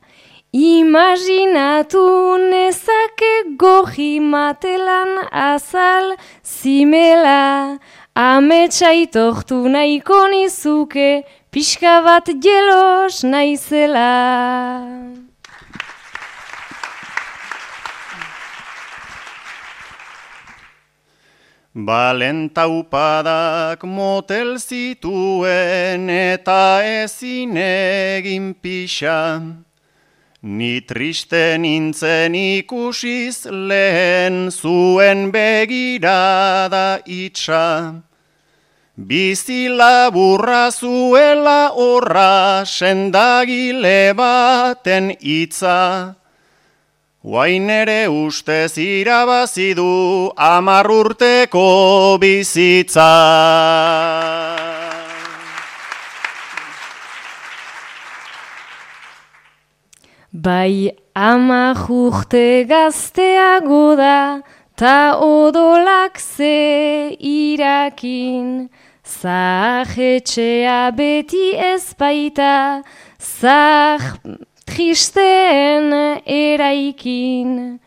Imaginatu 0.52 2.38
nezake 2.50 3.58
goji 3.58 4.20
matelan 4.20 5.26
azal 5.32 6.14
zimela. 6.44 7.80
Ametsaitohtu 8.14 9.66
nahiko 9.66 10.28
nizuke, 10.30 11.24
pixka 11.50 11.98
bat 12.06 12.30
jelos 12.38 13.24
naizela. 13.26 15.33
Balentaupadak 21.74 23.82
motel 23.82 24.62
zituen 24.62 26.06
eta 26.06 26.78
ezin 26.86 27.58
egin 27.58 28.54
pixa. 28.54 29.42
Ni 30.42 30.80
triste 30.86 31.58
nintzen 31.58 32.38
ikusiz 32.38 33.50
lehen 33.50 34.54
zuen 34.54 35.34
begirada 35.34 37.02
itxa. 37.10 37.98
Bizi 38.94 39.66
laburra 39.66 40.70
zuela 40.70 41.74
horra 41.74 42.62
sendagile 42.62 44.14
baten 44.14 45.10
itza. 45.18 46.14
Guain 47.24 47.70
ere 47.70 48.06
ustez 48.06 48.76
irabazi 48.76 49.72
du 49.72 50.30
amar 50.36 50.84
urteko 50.92 52.18
bizitza. 52.20 53.12
Bai 60.34 60.92
ama 61.14 61.72
jurte 61.72 62.68
gazteago 62.68 63.96
da, 63.96 64.42
ta 64.76 65.16
odolak 65.16 66.20
ze 66.20 67.16
irakin. 67.16 68.68
Zahetxea 69.02 70.92
beti 70.92 71.56
ez 71.56 71.94
baita, 71.96 72.84
zah 73.16 74.12
tristeen 74.66 75.92
eraikin. 76.26 77.80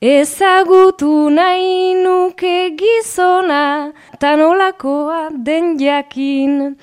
Ezagutu 0.00 1.28
nahi 1.30 1.94
nuke 2.04 2.70
gizona, 2.78 3.92
tanolakoa 4.20 5.28
den 5.46 5.78
jakin. 5.78 6.76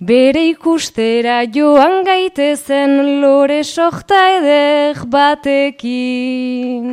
bere 0.00 0.48
ikustera 0.48 1.42
joan 1.54 2.04
gaitezen 2.06 3.20
lore 3.20 3.60
sohta 3.64 4.20
eder 4.38 4.96
batekin. 5.12 6.86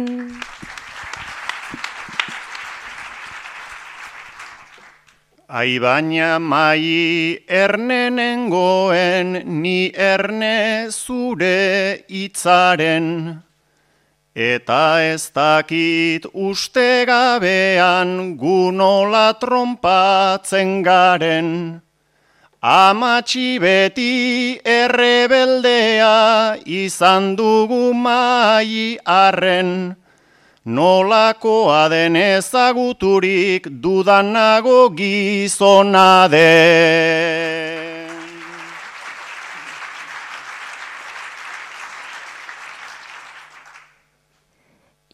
Ai 5.50 5.80
baina 5.80 6.42
mai 6.44 7.40
ernenengoen 7.48 9.48
ni 9.62 9.94
erne 9.96 10.92
zure 10.92 12.04
itzaren. 12.10 13.40
Eta 14.36 15.00
ez 15.08 15.32
dakit 15.32 16.28
uste 16.34 17.06
gabean 17.08 18.36
gunola 18.36 19.40
trompatzen 19.40 20.84
garen. 20.84 21.80
Amatxi 22.60 23.56
beti 23.58 24.60
errebeldea 24.60 26.60
izan 26.68 27.40
dugu 27.40 27.96
mai 27.96 29.00
arren. 29.06 29.96
Nolakoa 30.68 31.88
den 31.90 32.16
ezaguturik 32.16 33.70
dudanago 33.82 34.90
gizona 34.92 36.28
den. 36.28 38.12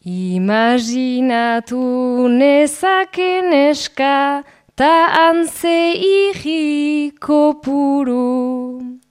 Imaginatu 0.04 1.84
nezaken 2.28 3.52
eska 3.70 4.42
ta 4.74 4.94
antze 5.28 5.94
ihiko 5.94 7.54
puru. 7.62 9.03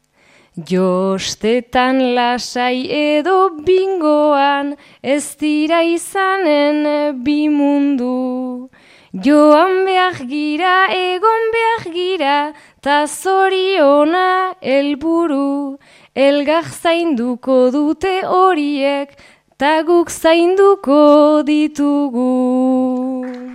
Jostetan 0.55 2.13
lasai 2.13 2.85
edo 2.85 3.49
bingoan 3.65 4.75
ez 5.01 5.35
dira 5.39 5.81
izanen 5.81 7.25
bi 7.25 7.49
mundu. 7.49 8.69
Joan 9.17 9.81
behar 9.85 10.21
gira, 10.29 10.93
egon 10.93 11.43
behar 11.53 11.93
gira, 11.93 12.53
ta 12.81 13.07
zoriona 13.07 14.53
elburu. 14.61 15.79
Elgar 16.15 16.69
zainduko 16.69 17.71
dute 17.73 18.21
horiek, 18.21 19.09
ta 19.57 19.81
guk 19.81 20.11
zainduko 20.11 21.41
ditugu. 21.41 23.52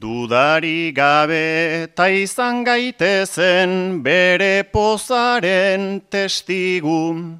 Dudari 0.00 0.94
gabe 0.96 1.92
ta 1.94 2.08
izan 2.08 2.64
gaitezen 2.64 4.00
bere 4.00 4.64
pozaren 4.72 6.00
testigu. 6.08 7.36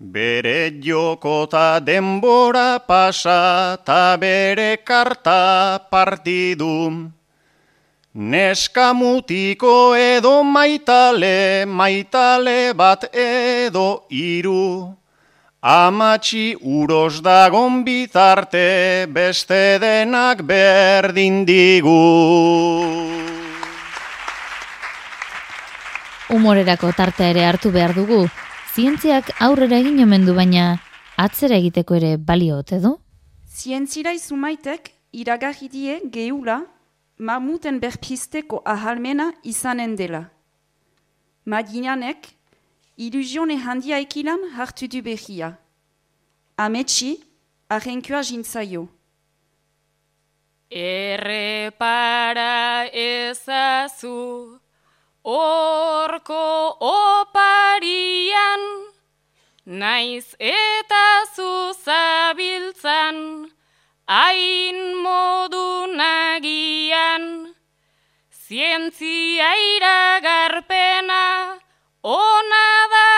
Bere 0.00 0.80
joko 0.80 1.44
ta 1.44 1.80
denbora 1.84 2.80
pasa 2.88 3.76
ta 3.84 4.16
bere 4.16 4.78
karta 4.88 5.84
partidu. 5.92 7.12
Neska 8.14 8.94
mutiko 8.96 9.92
edo 9.92 10.40
maitale, 10.42 11.68
maitale 11.68 12.72
bat 12.72 13.04
edo 13.12 14.08
iru. 14.08 14.96
Amatxi 15.64 16.58
uros 16.60 17.22
dagon 17.22 17.84
bitarte 17.84 19.06
beste 19.08 19.78
denak 19.80 20.42
berdin 20.44 21.46
digu. 21.48 21.94
Humorerako 26.28 26.90
tartea 26.92 27.30
ere 27.32 27.46
hartu 27.48 27.72
behar 27.72 27.96
dugu. 27.96 28.26
Zientziak 28.76 29.32
aurrera 29.40 29.80
egin 29.80 30.04
omen 30.04 30.28
du 30.28 30.36
baina 30.36 30.66
atzera 31.16 31.56
egiteko 31.56 31.96
ere 31.96 32.12
balio 32.18 32.60
ote 32.60 32.82
du? 32.84 32.92
Zientzira 33.48 34.12
izumaitek 34.12 34.92
iragarri 35.16 35.72
die 35.72 35.96
geula 36.12 36.60
mamuten 37.16 37.80
berpisteko 37.80 38.60
ahalmena 38.66 39.32
izanen 39.48 39.96
dela. 39.96 40.26
Maginanek 41.46 42.34
Ilusione 42.96 43.56
handia 43.58 43.98
ekilan 43.98 44.38
hartu 44.54 44.86
du 44.86 45.02
behia. 45.02 45.58
Ametsi, 46.56 47.18
ahenkua 47.68 48.22
jintzaio. 48.22 48.86
Errepara 50.70 52.86
ezazu, 52.92 54.60
orko 55.24 56.78
oparian, 56.78 58.62
naiz 59.66 60.36
eta 60.38 61.26
zuzabiltzan, 61.34 63.50
hain 64.06 64.78
modu 65.02 65.90
nagian, 65.98 67.50
zientzia 68.30 69.50
iragarpena, 69.74 71.58
ona 72.04 72.66
da 72.92 73.08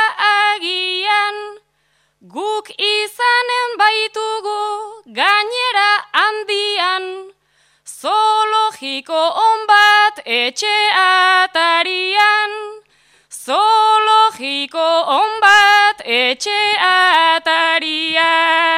agian, 0.55 1.59
guk 2.35 2.71
izanen 2.71 3.71
baitugu 3.81 4.63
gainera 5.19 5.91
handian, 6.13 7.07
zoologiko 7.85 9.23
onbat 9.49 10.23
etxe 10.25 10.77
atarian, 11.03 12.53
zoologiko 13.45 14.89
onbat 15.19 16.07
etxe 16.07 16.61
atarian. 16.95 18.76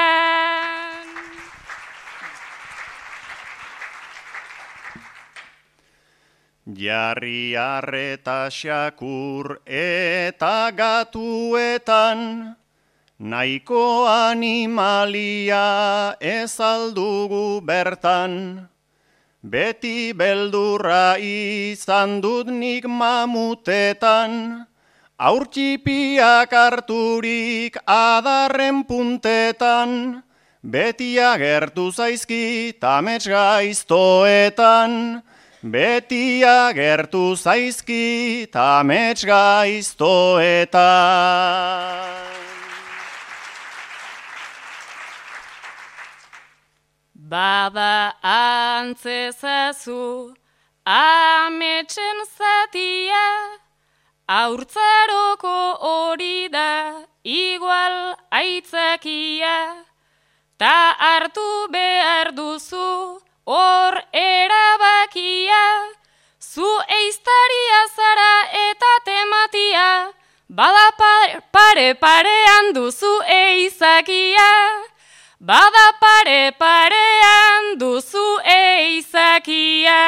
Jarri 6.78 7.58
arreta 7.58 8.46
xakur 8.54 9.58
eta 9.66 10.70
gatuetan, 10.70 12.54
nahiko 13.18 14.06
animalia 14.06 16.14
ez 16.22 16.54
aldugu 16.60 17.58
bertan. 17.66 18.68
Beti 19.42 20.14
beldurra 20.14 21.18
izan 21.18 22.22
dut 22.22 22.46
nik 22.46 22.86
mamutetan, 22.86 24.62
aurtsipiak 25.18 26.54
harturik 26.54 27.74
adarren 27.90 28.86
puntetan, 28.86 30.22
beti 30.62 31.18
agertu 31.18 31.90
zaizki 31.90 32.78
tamets 32.78 33.26
gaiztoetan, 33.26 35.26
Beti 35.70 36.42
agertu 36.44 37.36
zaizki 37.36 38.48
tamets 38.50 39.24
gaiztoetan. 39.24 40.78
Bada 47.14 48.14
antzezazu 48.22 50.04
ametsen 50.86 52.24
zatia, 52.38 53.26
aurtzaroko 54.26 55.58
hori 55.84 56.48
da 56.48 57.04
igual 57.24 58.16
aitzakia, 58.32 59.84
ta 60.56 60.96
hartu 60.96 61.68
behar 61.70 62.32
duzu 62.32 63.27
hor 63.48 63.94
erabakia, 64.12 65.64
zu 66.38 66.68
eiztaria 66.96 67.80
zara 67.96 68.34
eta 68.68 68.92
tematia, 69.06 69.86
bada 70.58 70.88
pare, 71.00 71.40
pare 71.56 71.88
parean 71.94 72.74
duzu 72.76 73.14
eizakia, 73.38 74.50
bada 75.40 75.86
pare 76.02 76.52
parean 76.60 77.78
duzu 77.80 78.26
eizakia. 78.58 80.00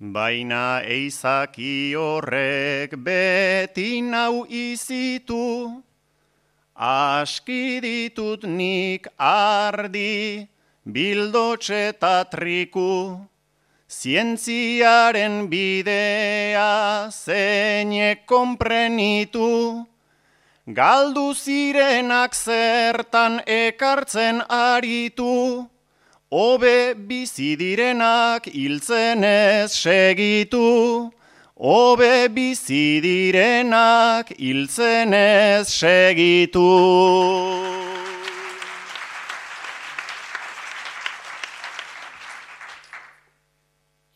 Baina 0.00 0.82
eizaki 0.82 1.94
horrek 1.94 2.90
beti 3.06 4.00
nau 4.02 4.46
izitu, 4.50 5.44
Aski 6.78 7.80
ditut 7.82 8.44
nik 8.46 9.08
ardi, 9.18 10.46
bildotxe 10.86 11.88
eta 11.90 12.22
triku, 12.30 13.18
zientziaren 13.90 15.48
bidea 15.50 17.10
zeinek 17.10 18.22
konprenitu, 18.30 19.86
galdu 20.70 21.34
zirenak 21.34 22.34
zertan 22.34 23.42
ekartzen 23.42 24.38
aritu, 24.46 25.66
Obe 26.30 26.92
bizi 26.92 27.56
direnak 27.56 28.46
hiltzen 28.52 29.24
ez 29.24 29.72
segitu, 29.72 31.08
Obe 31.60 32.28
bizi 32.28 33.00
direnak 33.02 34.28
hiltzen 34.38 35.12
ez 35.12 35.66
segitu. 35.68 36.62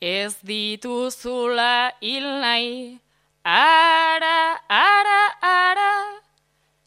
Ez 0.00 0.38
dituzula 0.46 1.90
hil 2.00 2.22
nahi, 2.22 3.00
ara, 3.42 4.62
ara, 4.70 5.22
ara, 5.42 5.94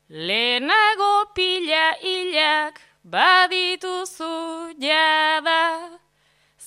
lehenago 0.07 1.35
pila 1.35 1.99
hilak 1.99 2.79
badituzu 3.03 4.71
jada. 4.79 6.04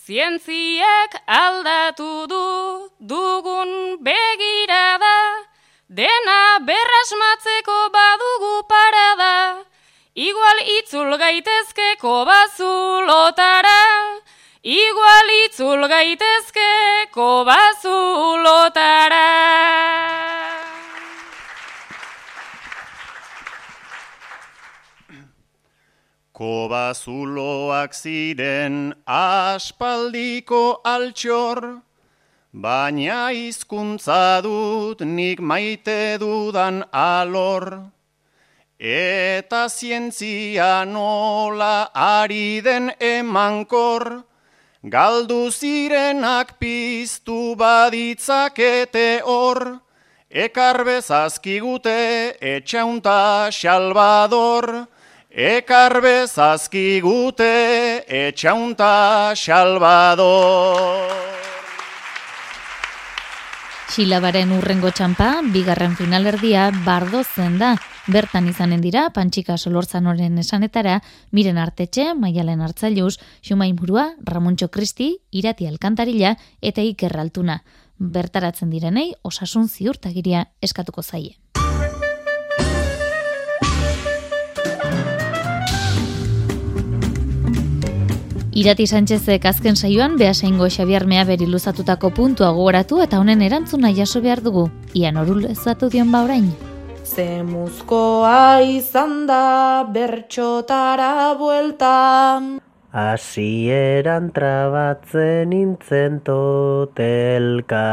Zientziak 0.08 1.12
aldatu 1.28 2.24
du 2.30 2.44
dugun 3.08 3.72
begirada, 4.06 5.16
dena 5.98 6.36
berrasmatzeko 6.68 7.76
badugu 7.96 8.54
parada, 8.70 9.34
igual 10.16 10.58
itzul 10.78 11.10
gaitezke 11.24 11.88
kobazulotara, 12.00 13.82
igual 14.64 15.28
itzul 15.44 15.84
gaitezke 15.92 16.72
kobazulotara. 17.12 19.28
Kobazuloak 26.38 27.96
ziren 27.98 28.92
aspaldiko 29.04 30.78
altxor, 30.86 31.80
baina 32.54 33.32
hizkuntza 33.34 34.38
dut 34.44 35.00
nik 35.02 35.40
maite 35.40 36.16
dudan 36.22 36.84
alor. 36.92 37.90
Eta 38.78 39.66
zientzia 39.66 40.84
nola 40.86 41.90
ari 41.92 42.60
den 42.60 42.92
emankor, 43.00 44.22
galdu 44.84 45.50
zirenak 45.50 46.52
piztu 46.60 47.56
baditzakete 47.58 49.22
hor, 49.26 49.80
ekarbezazkigute 50.30 51.98
etxaunta 52.54 53.50
xalbador, 53.50 54.86
Ekar 55.38 56.00
bezazkigute 56.02 57.46
etxaunta 58.10 59.36
salvador. 59.38 61.12
Xilabaren 63.94 64.50
urrengo 64.56 64.90
txampa, 64.90 65.28
bigarren 65.54 65.94
finalerdia, 65.94 66.72
bardo 66.82 67.22
zen 67.22 67.54
da. 67.62 67.76
Bertan 68.10 68.50
izanen 68.50 68.82
dira, 68.82 69.06
pantxika 69.14 69.54
solorzanoren 69.54 70.42
esanetara, 70.42 70.98
miren 71.30 71.62
artetxe, 71.62 72.16
maialen 72.18 72.58
hartzailuz, 72.58 73.20
xumain 73.38 73.78
burua, 73.78 74.08
Ramuntxo 74.18 74.72
Kristi, 74.74 75.12
irati 75.30 75.70
alkantarila 75.70 76.34
eta 76.60 76.82
ikerraltuna. 76.82 77.62
Bertaratzen 77.98 78.74
direnei, 78.74 79.12
osasun 79.22 79.70
ziurtagiria 79.70 80.48
eskatuko 80.58 81.06
zaie. 81.06 81.38
Irati 88.58 88.88
Sánchezek 88.90 89.44
azken 89.46 89.76
saioan 89.78 90.16
behasaingo 90.18 90.66
Xabiar 90.66 91.06
Meaberi 91.06 91.46
luzatutako 91.46 92.10
puntua 92.10 92.50
gogoratu 92.56 92.98
eta 93.04 93.20
honen 93.22 93.38
erantzuna 93.46 93.92
jaso 93.94 94.18
behar 94.24 94.40
dugu. 94.42 94.64
Ian 94.98 95.14
orul 95.20 95.44
ezatu 95.46 95.86
dion 95.92 96.10
ba 96.10 96.24
orain. 96.26 96.48
Zemuzkoa 97.06 98.58
izan 98.66 99.30
da 99.30 99.86
bertxotara 99.94 101.38
buelta. 101.38 102.42
Asieran 102.90 104.34
trabatzen 104.34 105.54
intzen 105.54 106.18
totelka. 106.26 107.86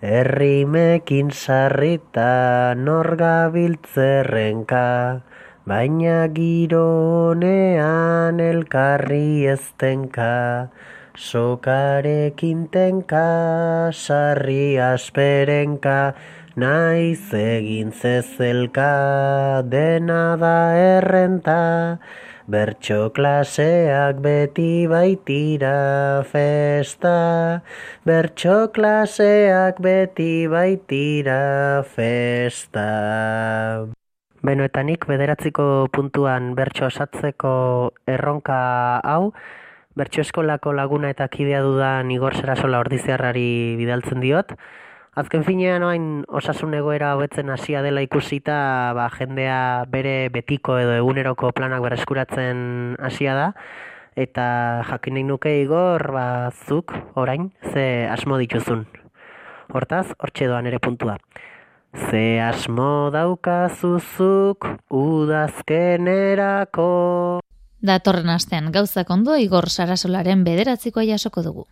Errimekin 0.00 1.28
sarrita 1.28 2.72
norgabiltzerrenka. 2.80 5.20
Baina 5.64 6.28
gironean 6.28 8.36
elkarri 8.36 9.48
eztenka, 9.48 10.68
sokarekin 11.16 12.68
tenka, 12.68 13.88
sarri 13.88 14.76
asperenka, 14.76 16.12
naiz 16.60 17.32
egin 17.32 17.96
zezelka, 17.96 19.64
dena 19.64 20.36
da 20.36 20.76
errenta, 20.76 21.96
bertso 22.44 23.08
klaseak 23.16 24.20
beti 24.20 24.84
baitira 24.84 26.20
festa, 26.28 27.64
bertso 28.04 28.68
klaseak 28.68 29.80
beti 29.80 30.44
baitira 30.44 31.80
festa. 31.96 33.93
Beno, 34.44 34.60
eta 34.68 34.82
nik 34.84 35.06
bederatziko 35.08 35.88
puntuan 35.88 36.50
bertso 36.52 36.84
osatzeko 36.90 37.50
erronka 38.04 38.56
hau, 39.00 39.30
bertso 39.96 40.20
eskolako 40.20 40.74
laguna 40.76 41.08
eta 41.14 41.30
kidea 41.32 41.62
dudan 41.64 42.10
Igor 42.12 42.36
Serasola 42.36 42.82
ordiziarrari 42.84 43.76
bidaltzen 43.78 44.20
diot. 44.20 44.52
Azken 45.16 45.46
finean 45.46 45.86
oain 45.88 46.04
osasun 46.28 46.76
egoera 46.76 47.14
hobetzen 47.16 47.48
hasia 47.54 47.80
dela 47.86 48.02
ikusita, 48.04 48.58
ba, 48.92 49.08
jendea 49.16 49.86
bere 49.88 50.28
betiko 50.34 50.76
edo 50.76 50.92
eguneroko 50.98 51.54
planak 51.56 51.80
bereskuratzen 51.86 52.98
hasia 53.00 53.38
da. 53.40 53.48
Eta 54.12 54.46
jakin 54.90 55.16
nahi 55.16 55.24
nuke 55.30 55.56
Igor, 55.62 56.04
ba, 56.12 56.26
zuk, 56.68 56.92
orain, 57.16 57.48
ze 57.72 58.04
asmo 58.12 58.36
dituzun. 58.44 58.84
Hortaz, 59.72 60.10
hortxe 60.18 60.52
doan 60.52 60.68
ere 60.68 60.84
puntua. 60.84 61.16
Ze 61.94 62.40
asmo 62.42 63.10
daukazuzuk 63.14 64.66
udazkenerako. 64.90 66.88
Datorren 67.84 68.30
astean 68.34 68.72
gauzak 68.74 69.10
ondo 69.14 69.36
Igor 69.38 69.70
Sarasolaren 69.70 70.42
bederatzikoa 70.44 71.04
jasoko 71.06 71.42
dugu. 71.46 71.66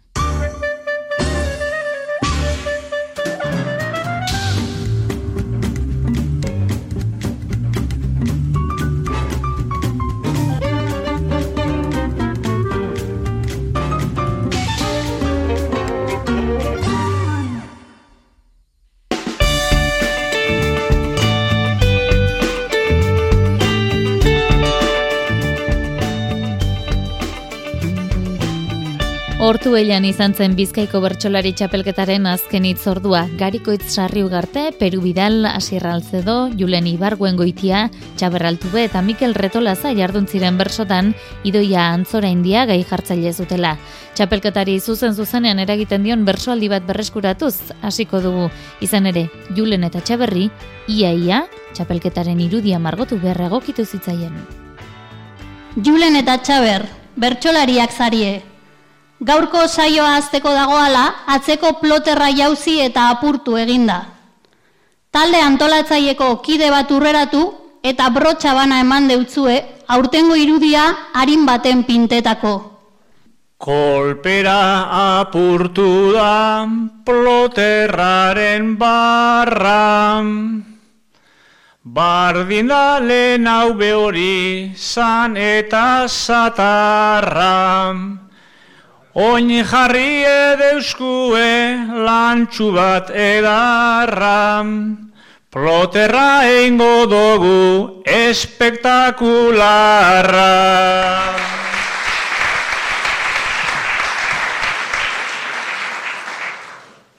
Hortu 29.62 29.77
eilan 29.79 30.03
izan 30.03 30.33
zen 30.35 30.57
Bizkaiko 30.59 30.98
bertsolari 31.05 31.53
txapelketaren 31.55 32.25
azken 32.27 32.64
itzordua. 32.66 33.20
Garikoitz 33.38 33.92
sarri 33.92 34.25
ugarte, 34.27 34.64
Peru 34.75 34.98
Bidal, 35.05 35.46
Alzedo, 35.46 36.48
Julen 36.59 36.88
Ibarguen 36.90 37.38
goitia, 37.38 37.85
Txaberraltube 38.18 38.83
eta 38.88 39.04
Mikel 39.06 39.37
Retolaza 39.38 39.94
jarduntziren 39.94 40.58
bersotan, 40.58 41.15
idoia 41.46 41.92
antzora 41.92 42.27
india 42.35 42.67
gai 42.67 42.83
jartzaile 42.83 43.33
zutela. 43.33 43.77
Txapelketari 44.17 44.81
zuzen 44.81 45.15
zuzenean 45.15 45.63
eragiten 45.63 46.02
dion 46.02 46.25
bersoaldi 46.27 46.67
bat 46.67 46.83
berreskuratuz, 46.83 47.54
hasiko 47.83 48.19
dugu. 48.19 48.50
Izan 48.81 49.06
ere, 49.06 49.29
Julen 49.54 49.87
eta 49.87 50.02
Txaberri, 50.02 50.50
ia-ia, 50.88 51.44
txapelketaren 51.73 52.40
irudia 52.50 52.83
margotu 52.83 53.23
beharra 53.23 53.46
gokitu 53.48 53.87
zitzaien. 53.87 54.35
Julen 55.77 56.19
eta 56.19 56.40
Txaber, 56.42 56.90
bertsolariak 57.15 57.94
zarie, 57.94 58.40
Gaurko 59.23 59.68
saioa 59.68 60.16
azteko 60.18 60.50
dagoala, 60.50 61.04
atzeko 61.31 61.77
ploterra 61.79 62.27
jauzi 62.35 62.81
eta 62.83 63.04
apurtu 63.12 63.54
eginda. 63.54 64.00
Talde 65.14 65.38
antolatzaieko 65.38 66.40
kide 66.42 66.73
bat 66.75 66.90
urreratu 66.90 67.42
eta 67.87 68.08
brotxa 68.10 68.50
bana 68.56 68.81
eman 68.83 69.06
deutzue, 69.06 69.60
aurtengo 69.87 70.35
irudia 70.35 70.88
harin 71.14 71.46
baten 71.46 71.85
pintetako. 71.87 72.54
Kolpera 73.62 74.90
apurtu 75.20 75.87
da 76.16 76.66
ploterraren 77.06 78.75
barra, 78.81 80.25
Bardin 81.85 82.68
da 82.70 82.98
lehen 83.02 83.46
hau 83.46 83.75
behori 83.75 84.73
zan 84.75 85.37
eta 85.37 86.08
zatarra. 86.08 88.21
Oin 89.15 89.50
jarri 89.69 90.25
edeuskue 90.25 91.77
lantxu 92.00 92.73
bat 92.73 93.10
edarra. 93.13 94.65
Ploterra 95.52 96.48
eingo 96.48 97.04
dugu 97.04 98.00
espektakularra. 98.08 100.48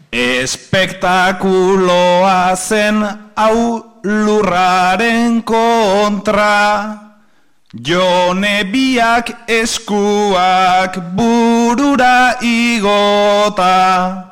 Espektakuloa 0.10 2.58
zen 2.58 3.06
hau 3.38 3.86
lurraren 4.02 5.46
kontra 5.46 7.13
Jone 7.74 8.70
biak 8.70 9.50
eskuak 9.50 10.94
burura 11.18 12.38
igota. 12.42 14.30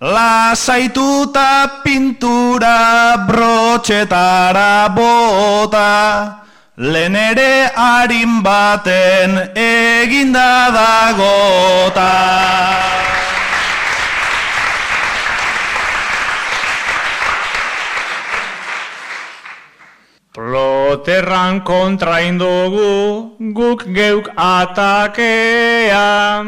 Lasaituta 0.00 1.84
pintura 1.84 3.28
brotxetara 3.28 4.88
bota. 4.96 6.40
Lehen 6.78 7.14
ere 7.14 7.68
harin 7.76 8.40
baten 8.42 9.52
eginda 9.54 10.72
dagota 10.72 12.10
Ploterran 20.52 21.64
kontra 21.64 22.20
indogu 22.20 23.40
guk 23.56 23.88
geuk 23.88 24.28
atakea. 24.36 26.44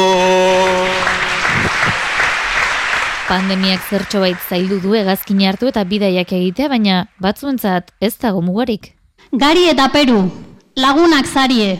Pandemiak 3.29 3.83
zertxo 3.91 4.23
bait 4.25 4.39
zaildu 4.49 4.79
du 4.81 4.95
egazkin 4.97 5.43
hartu 5.45 5.69
eta 5.69 5.83
bidaiak 5.85 6.31
egitea, 6.33 6.69
baina 6.73 6.95
batzuentzat 7.21 7.91
ez 8.01 8.15
dago 8.17 8.41
mugarik. 8.41 8.95
Gari 9.33 9.67
eta 9.69 9.91
Peru, 9.93 10.23
lagunak 10.81 11.29
zarie. 11.29 11.75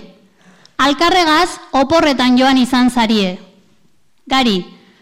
Alkarregaz 0.77 1.49
oporretan 1.73 2.37
joan 2.37 2.61
izan 2.61 2.91
zarie. 2.91 3.39
Gari, 4.29 4.59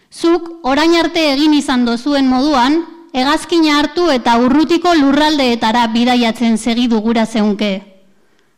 zuk 0.07 0.47
orain 0.63 0.95
arte 0.95 1.33
egin 1.33 1.53
izan 1.53 1.83
dozuen 1.83 2.31
moduan, 2.31 2.79
egazkina 3.11 3.75
hartu 3.81 4.07
eta 4.15 4.39
urrutiko 4.39 4.95
lurraldeetara 4.95 5.83
bidaiatzen 5.91 6.55
segidu 6.57 7.01
gura 7.03 7.25
zeunke. 7.25 7.81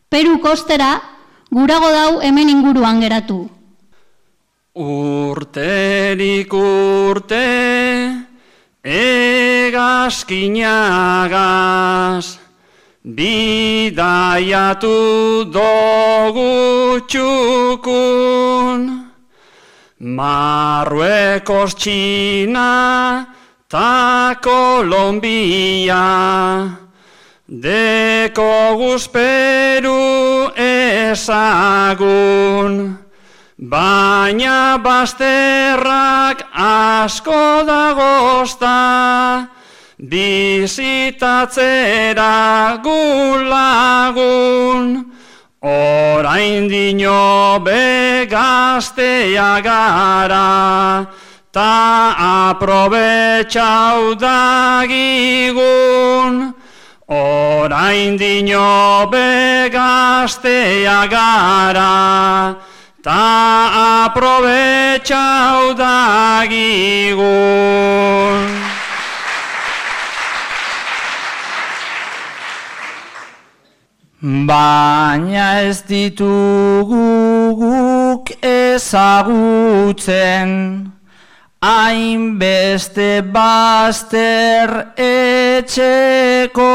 Peru 0.09 0.37
kostera, 0.45 0.99
gurago 1.49 1.89
dau 1.89 2.19
hemen 2.21 2.53
inguruan 2.53 3.01
geratu. 3.01 3.47
Urterik 4.75 6.53
urte 6.53 7.41
egaskinagaz 8.85 9.57
bidaiatu 13.01 14.93
dogu 15.49 17.01
txukun 17.09 18.81
Marruekos 19.99 21.73
txina 21.73 23.25
ta 23.67 24.35
Kolombia 24.37 26.05
deko 27.49 28.77
guzperu 28.77 30.53
ezagun. 30.53 31.59
Baina 33.59 34.79
basterrak 34.79 36.47
asko 36.55 37.67
dagozta, 37.67 39.51
bizitatzera 39.99 41.19
gulagun, 42.79 44.31
orain 45.59 46.71
dino 46.71 47.59
begaztea 47.59 48.31
gara, 49.61 51.03
ta 51.51 52.15
aprobetxau 52.55 54.15
dagigun, 54.15 55.59
orain 57.11 58.15
dino 58.15 59.03
begaztea 59.11 61.11
gara, 61.11 62.55
ta 63.01 64.05
aprobetxau 64.05 65.73
dagigun. 65.77 67.29
Baina 74.21 75.63
ez 75.63 75.79
ditugu 75.87 77.55
guk 77.55 78.27
ezagutzen, 78.43 80.51
hainbeste 81.63 83.23
bazter 83.31 84.91
etxeko, 84.99 86.67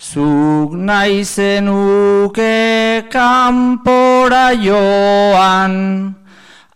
zuk 0.00 0.72
nahi 0.72 1.20
zenuke 1.20 3.04
kanpora 3.12 4.56
joan, 4.56 5.74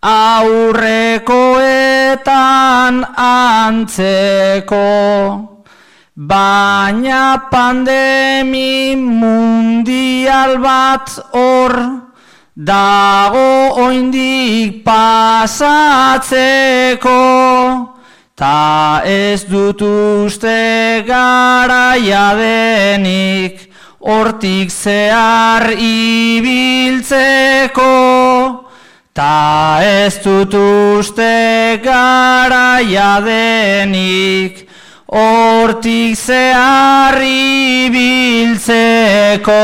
aurrekoetan 0.05 1.25
antzeko. 3.17 4.85
Baina 6.15 7.49
pandemi 7.51 8.95
mundial 8.95 10.61
bat 10.61 11.09
hor 11.33 11.75
dago 12.55 13.75
oindik 13.89 14.85
pasatzeko 14.85 16.05
ta 18.35 19.03
ez 19.05 19.45
dut 19.47 19.81
uste 19.83 21.03
garaia 21.07 22.35
denik 22.39 23.71
hortik 24.01 24.71
zehar 24.71 25.71
ibiltzeko 25.79 27.05
ta 29.15 29.79
ez 29.81 30.19
dut 30.25 30.55
uste 30.55 31.79
garaia 31.85 33.21
denik 33.23 34.65
hortik 35.15 36.17
zeharri 36.19 37.89
biltzeko. 37.95 39.63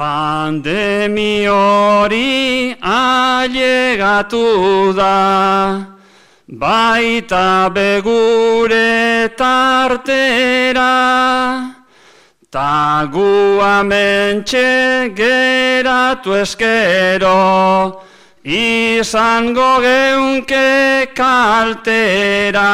Pandemi 0.00 1.44
hori 1.44 2.74
ailegatu 2.80 4.46
da, 4.96 5.84
baita 6.48 7.68
begure 7.68 9.28
tartera, 9.36 10.94
Ta 12.50 13.06
gu 13.12 13.60
amentxe 13.60 15.12
geratu 15.14 16.32
eskero, 16.44 18.00
izango 18.42 19.72
geunke 19.84 21.12
kaltera. 21.14 22.72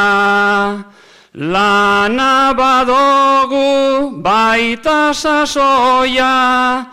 Lana 1.35 2.55
badogu 2.55 4.23
baita 4.23 5.13
sasoia, 5.13 6.87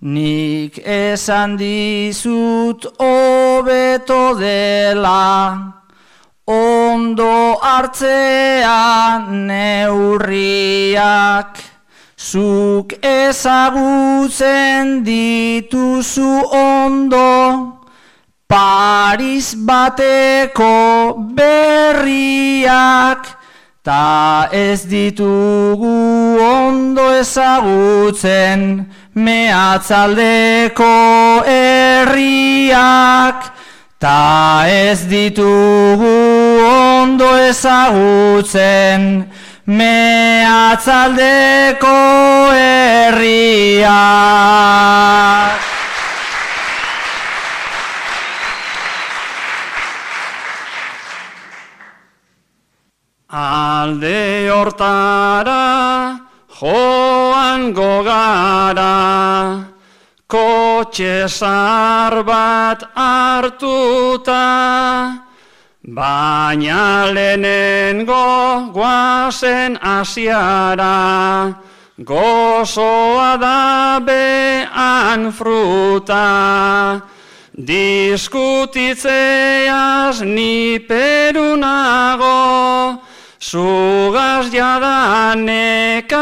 Nik 0.00 0.78
esan 0.80 1.56
dizut 1.60 2.86
hobeto 2.96 4.34
dela 4.40 5.76
ondo 6.46 7.60
hartzea 7.60 9.28
neurriak 9.28 10.96
zuk 12.30 12.88
ezagutzen 13.02 15.04
dituzu 15.06 16.32
ondo 16.50 17.30
Paris 18.48 19.54
bateko 19.68 20.74
berriak 21.36 23.36
Ta 23.86 24.48
ez 24.50 24.82
ditugu 24.90 25.94
ondo 26.42 27.04
ezagutzen 27.20 28.82
mehatzaldeko 29.14 30.90
herriak. 31.46 33.46
Ta 34.02 34.66
ez 34.66 35.06
ditugu 35.06 36.18
ondo 36.66 37.30
ezagutzen 37.46 39.30
mehatzaldeko 39.66 41.98
herriak. 42.54 43.90
Alde 53.28 54.48
hortara 54.54 56.20
joan 56.60 57.74
gogara, 57.74 59.66
kotxe 60.30 61.26
zar 61.28 62.22
bat 62.22 62.84
hartuta, 62.94 65.25
baina 65.86 67.06
lehenengo 67.14 68.72
guazen 68.74 69.78
asiara, 69.80 71.54
gozoa 72.02 73.38
da 73.38 74.00
bean 74.04 75.32
fruta. 75.32 77.00
Diskutitzeaz 77.56 80.20
ni 80.22 80.78
perunago, 80.78 83.00
Zugaz 83.40 84.50
jada 84.52 85.34
nekatuta, 85.36 86.16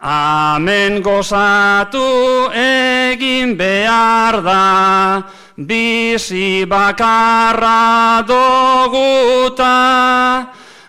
amen 0.00 1.02
gozatu 1.02 2.50
egin 2.52 3.56
behar 3.56 4.42
da, 4.42 5.22
bizi 5.56 6.66
bakarra 6.66 8.22
doguta. 8.26 9.76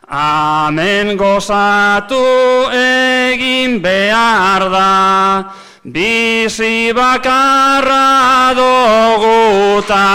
Amen 0.09 1.18
gozatu 1.18 2.24
egin 2.72 3.82
behar 3.82 4.70
da, 4.72 5.51
bizi 5.84 6.93
bakarra 6.93 8.53
doguta. 8.55 10.05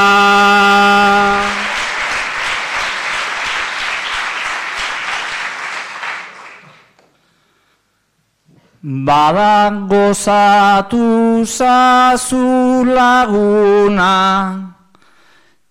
Bada 8.85 9.70
gozatu 9.87 11.47
zazu 11.47 12.83
laguna, 12.83 14.74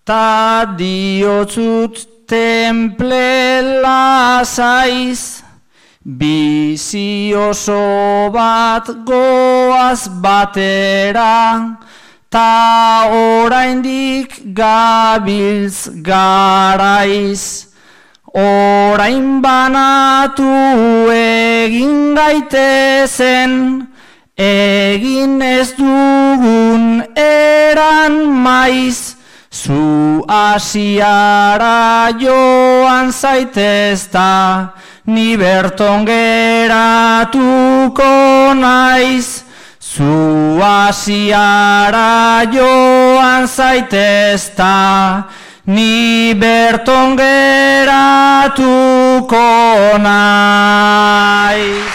ta 0.02 0.64
diotzut 0.64 2.26
temple 2.26 3.82
lasaiz, 3.84 5.42
bizi 6.00 7.34
oso 7.36 8.32
bat 8.32 8.88
goaz 9.04 10.08
batera, 10.08 11.76
ta 12.30 13.10
oraindik 13.12 14.40
gabiltz 14.54 16.00
garaiz. 16.00 17.68
Orain 18.32 19.42
banatu 19.44 20.48
egin 21.62 22.14
gaitezen, 22.16 23.52
egin 24.36 25.42
ez 25.42 25.74
dugun 25.78 27.04
eran 27.18 28.14
maiz, 28.44 29.16
zu 29.50 30.24
asiara 30.26 32.10
joan 32.18 33.12
zaitezta, 33.12 34.72
ni 35.06 35.36
berton 35.36 36.04
geratuko 36.08 36.84
naiz, 38.54 39.44
Zu 39.92 40.56
asiara 40.62 42.46
joan 42.48 43.44
zaitezta, 43.46 45.26
ni 45.66 46.34
berton 46.34 47.16
geratuko 47.16 48.58
naiz. 50.02 51.92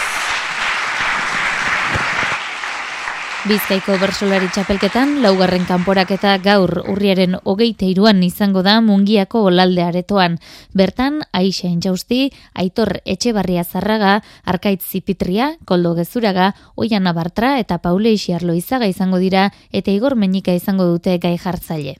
Bizkaiko 3.48 3.94
bersolari 3.96 4.48
txapelketan, 4.52 5.22
laugarren 5.24 5.64
kanporaketa 5.64 6.34
gaur 6.44 6.82
urriaren 6.92 7.38
hogeite 7.48 7.86
iruan 7.88 8.20
izango 8.26 8.60
da 8.66 8.80
mungiako 8.84 9.46
olalde 9.48 9.82
aretoan. 9.86 10.36
Bertan, 10.76 11.22
Aixa 11.32 11.68
Intxausti, 11.68 12.28
Aitor 12.52 13.00
Etxebarria 13.06 13.64
Zarraga, 13.64 14.20
Arkaitz 14.44 14.84
Zipitria, 14.84 15.54
Koldo 15.64 15.94
Gezuraga, 15.96 16.52
Oian 16.76 17.06
Abartra 17.06 17.56
eta 17.62 17.78
Paule 17.80 18.12
Ixiarlo 18.12 18.52
izaga 18.52 18.84
izango 18.84 19.16
dira 19.16 19.48
eta 19.72 19.90
Igor 19.96 20.16
Menika 20.16 20.52
izango 20.52 20.84
dute 20.84 21.16
gai 21.16 21.38
jartzaile. 21.40 21.96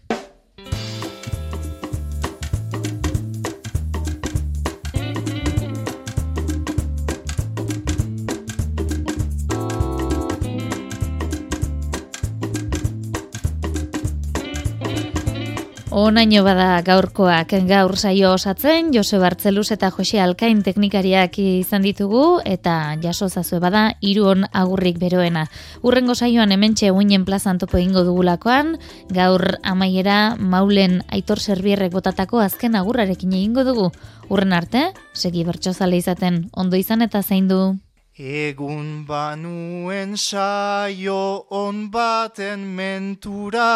Onaino 15.99 16.45
bada 16.47 16.77
gaurkoak 16.87 17.51
gaur 17.67 17.97
saio 17.99 18.29
osatzen, 18.37 18.93
Jose 18.95 19.19
Bartzeluz 19.19 19.73
eta 19.75 19.89
Jose 19.91 20.21
Alkain 20.23 20.61
teknikariak 20.63 21.35
izan 21.43 21.83
ditugu, 21.83 22.39
eta 22.47 22.95
jaso 23.03 23.27
zazue 23.27 23.59
bada, 23.59 23.97
iruon 24.01 24.45
agurrik 24.53 25.01
beroena. 25.03 25.49
Urrengo 25.83 26.15
saioan 26.15 26.55
hementxe 26.55 26.93
uinen 26.95 27.25
plazan 27.27 27.59
topo 27.59 27.81
ingo 27.83 28.05
dugulakoan, 28.07 28.77
gaur 29.11 29.43
amaiera 29.65 30.37
maulen 30.39 31.01
aitor 31.11 31.43
serbierrek 31.43 31.91
botatako 31.97 32.45
azken 32.47 32.79
agurrarekin 32.79 33.35
egingo 33.41 33.67
dugu. 33.67 33.91
Urren 34.31 34.55
arte, 34.55 34.93
segi 35.15 35.43
bertxozale 35.51 35.99
izaten, 35.99 36.45
ondo 36.55 36.79
izan 36.79 37.03
eta 37.03 37.25
zein 37.27 37.51
du. 37.51 37.75
Egun 38.15 39.03
banuen 39.11 40.15
saio 40.15 41.43
on 41.51 41.89
baten 41.91 42.71
mentura, 42.79 43.67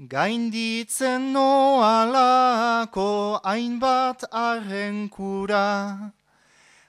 Gainditzen 0.00 1.34
noalako 1.34 3.38
hainbat 3.44 4.24
arrenkura, 4.32 6.12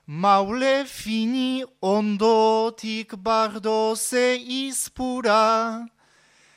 Maule 0.07 0.85
fini 0.85 1.65
ondotik 1.81 3.21
bardoze 3.21 4.39
izpura, 4.39 5.85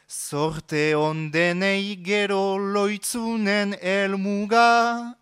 Sorte 0.06 0.94
ondenei 0.94 1.96
gero 1.96 2.56
loitzunen 2.56 3.74
elmuga, 3.82 5.16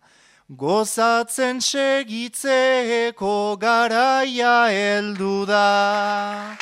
Gozatzen 0.47 1.59
segitzeko 1.59 3.57
garaia 3.57 4.69
heldu 4.69 5.47
da. 5.47 6.55